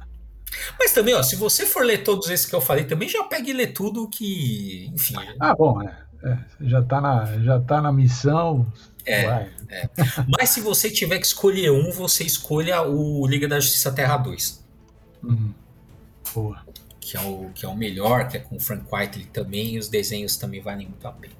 [0.78, 3.50] Mas também, ó, se você for ler todos esses que eu falei, também já pegue
[3.50, 4.90] e lê tudo que.
[4.92, 5.16] Enfim.
[5.40, 6.07] Ah, bom, é.
[6.22, 8.66] É já, tá na, já tá na missão.
[9.06, 9.88] É, é,
[10.28, 14.64] Mas se você tiver que escolher um, você escolha o Liga da Justiça Terra 2.
[15.22, 15.54] Uhum.
[16.34, 16.62] Boa
[17.08, 19.78] que é o, que é o melhor, que é com o Frank Whiteley também, e
[19.78, 21.32] os desenhos também valem muito a pena.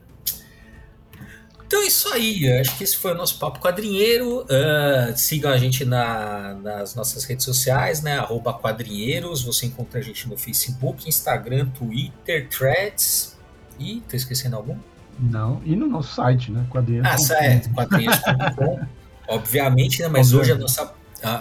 [1.67, 4.45] Então é isso aí, acho que esse foi o nosso papo quadrinheiro.
[4.45, 8.19] Uh, sigam a gente na, nas nossas redes sociais, né?
[8.19, 9.43] Arroba quadrinheiros.
[9.43, 13.37] Você encontra a gente no Facebook, Instagram, Twitter, Threads.
[13.79, 14.77] E tô esquecendo algum?
[15.19, 16.65] Não, e no nosso site, né?
[16.71, 17.31] Quadrinheiros.
[17.31, 18.81] Ah, é, quadrinheiros.com.
[19.29, 20.09] obviamente, né?
[20.09, 20.95] Mas hoje a nossa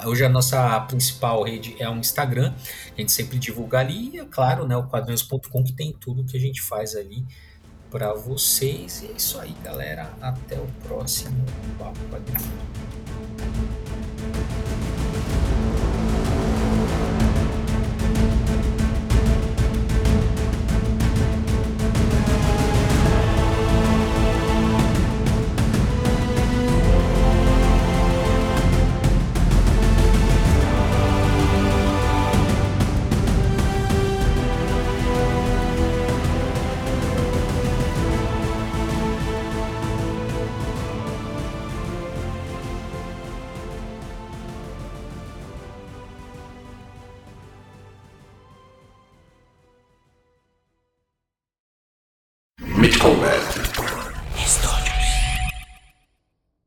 [0.06, 2.52] hoje a nossa principal rede é um Instagram,
[2.96, 6.36] a gente sempre divulga ali, e é claro, né, o quadrinhos.com que tem tudo que
[6.36, 7.24] a gente faz ali
[7.92, 9.04] para vocês.
[9.04, 10.12] E é isso aí, galera.
[10.22, 11.46] Até o próximo
[11.78, 13.77] Papo Quadrinhos.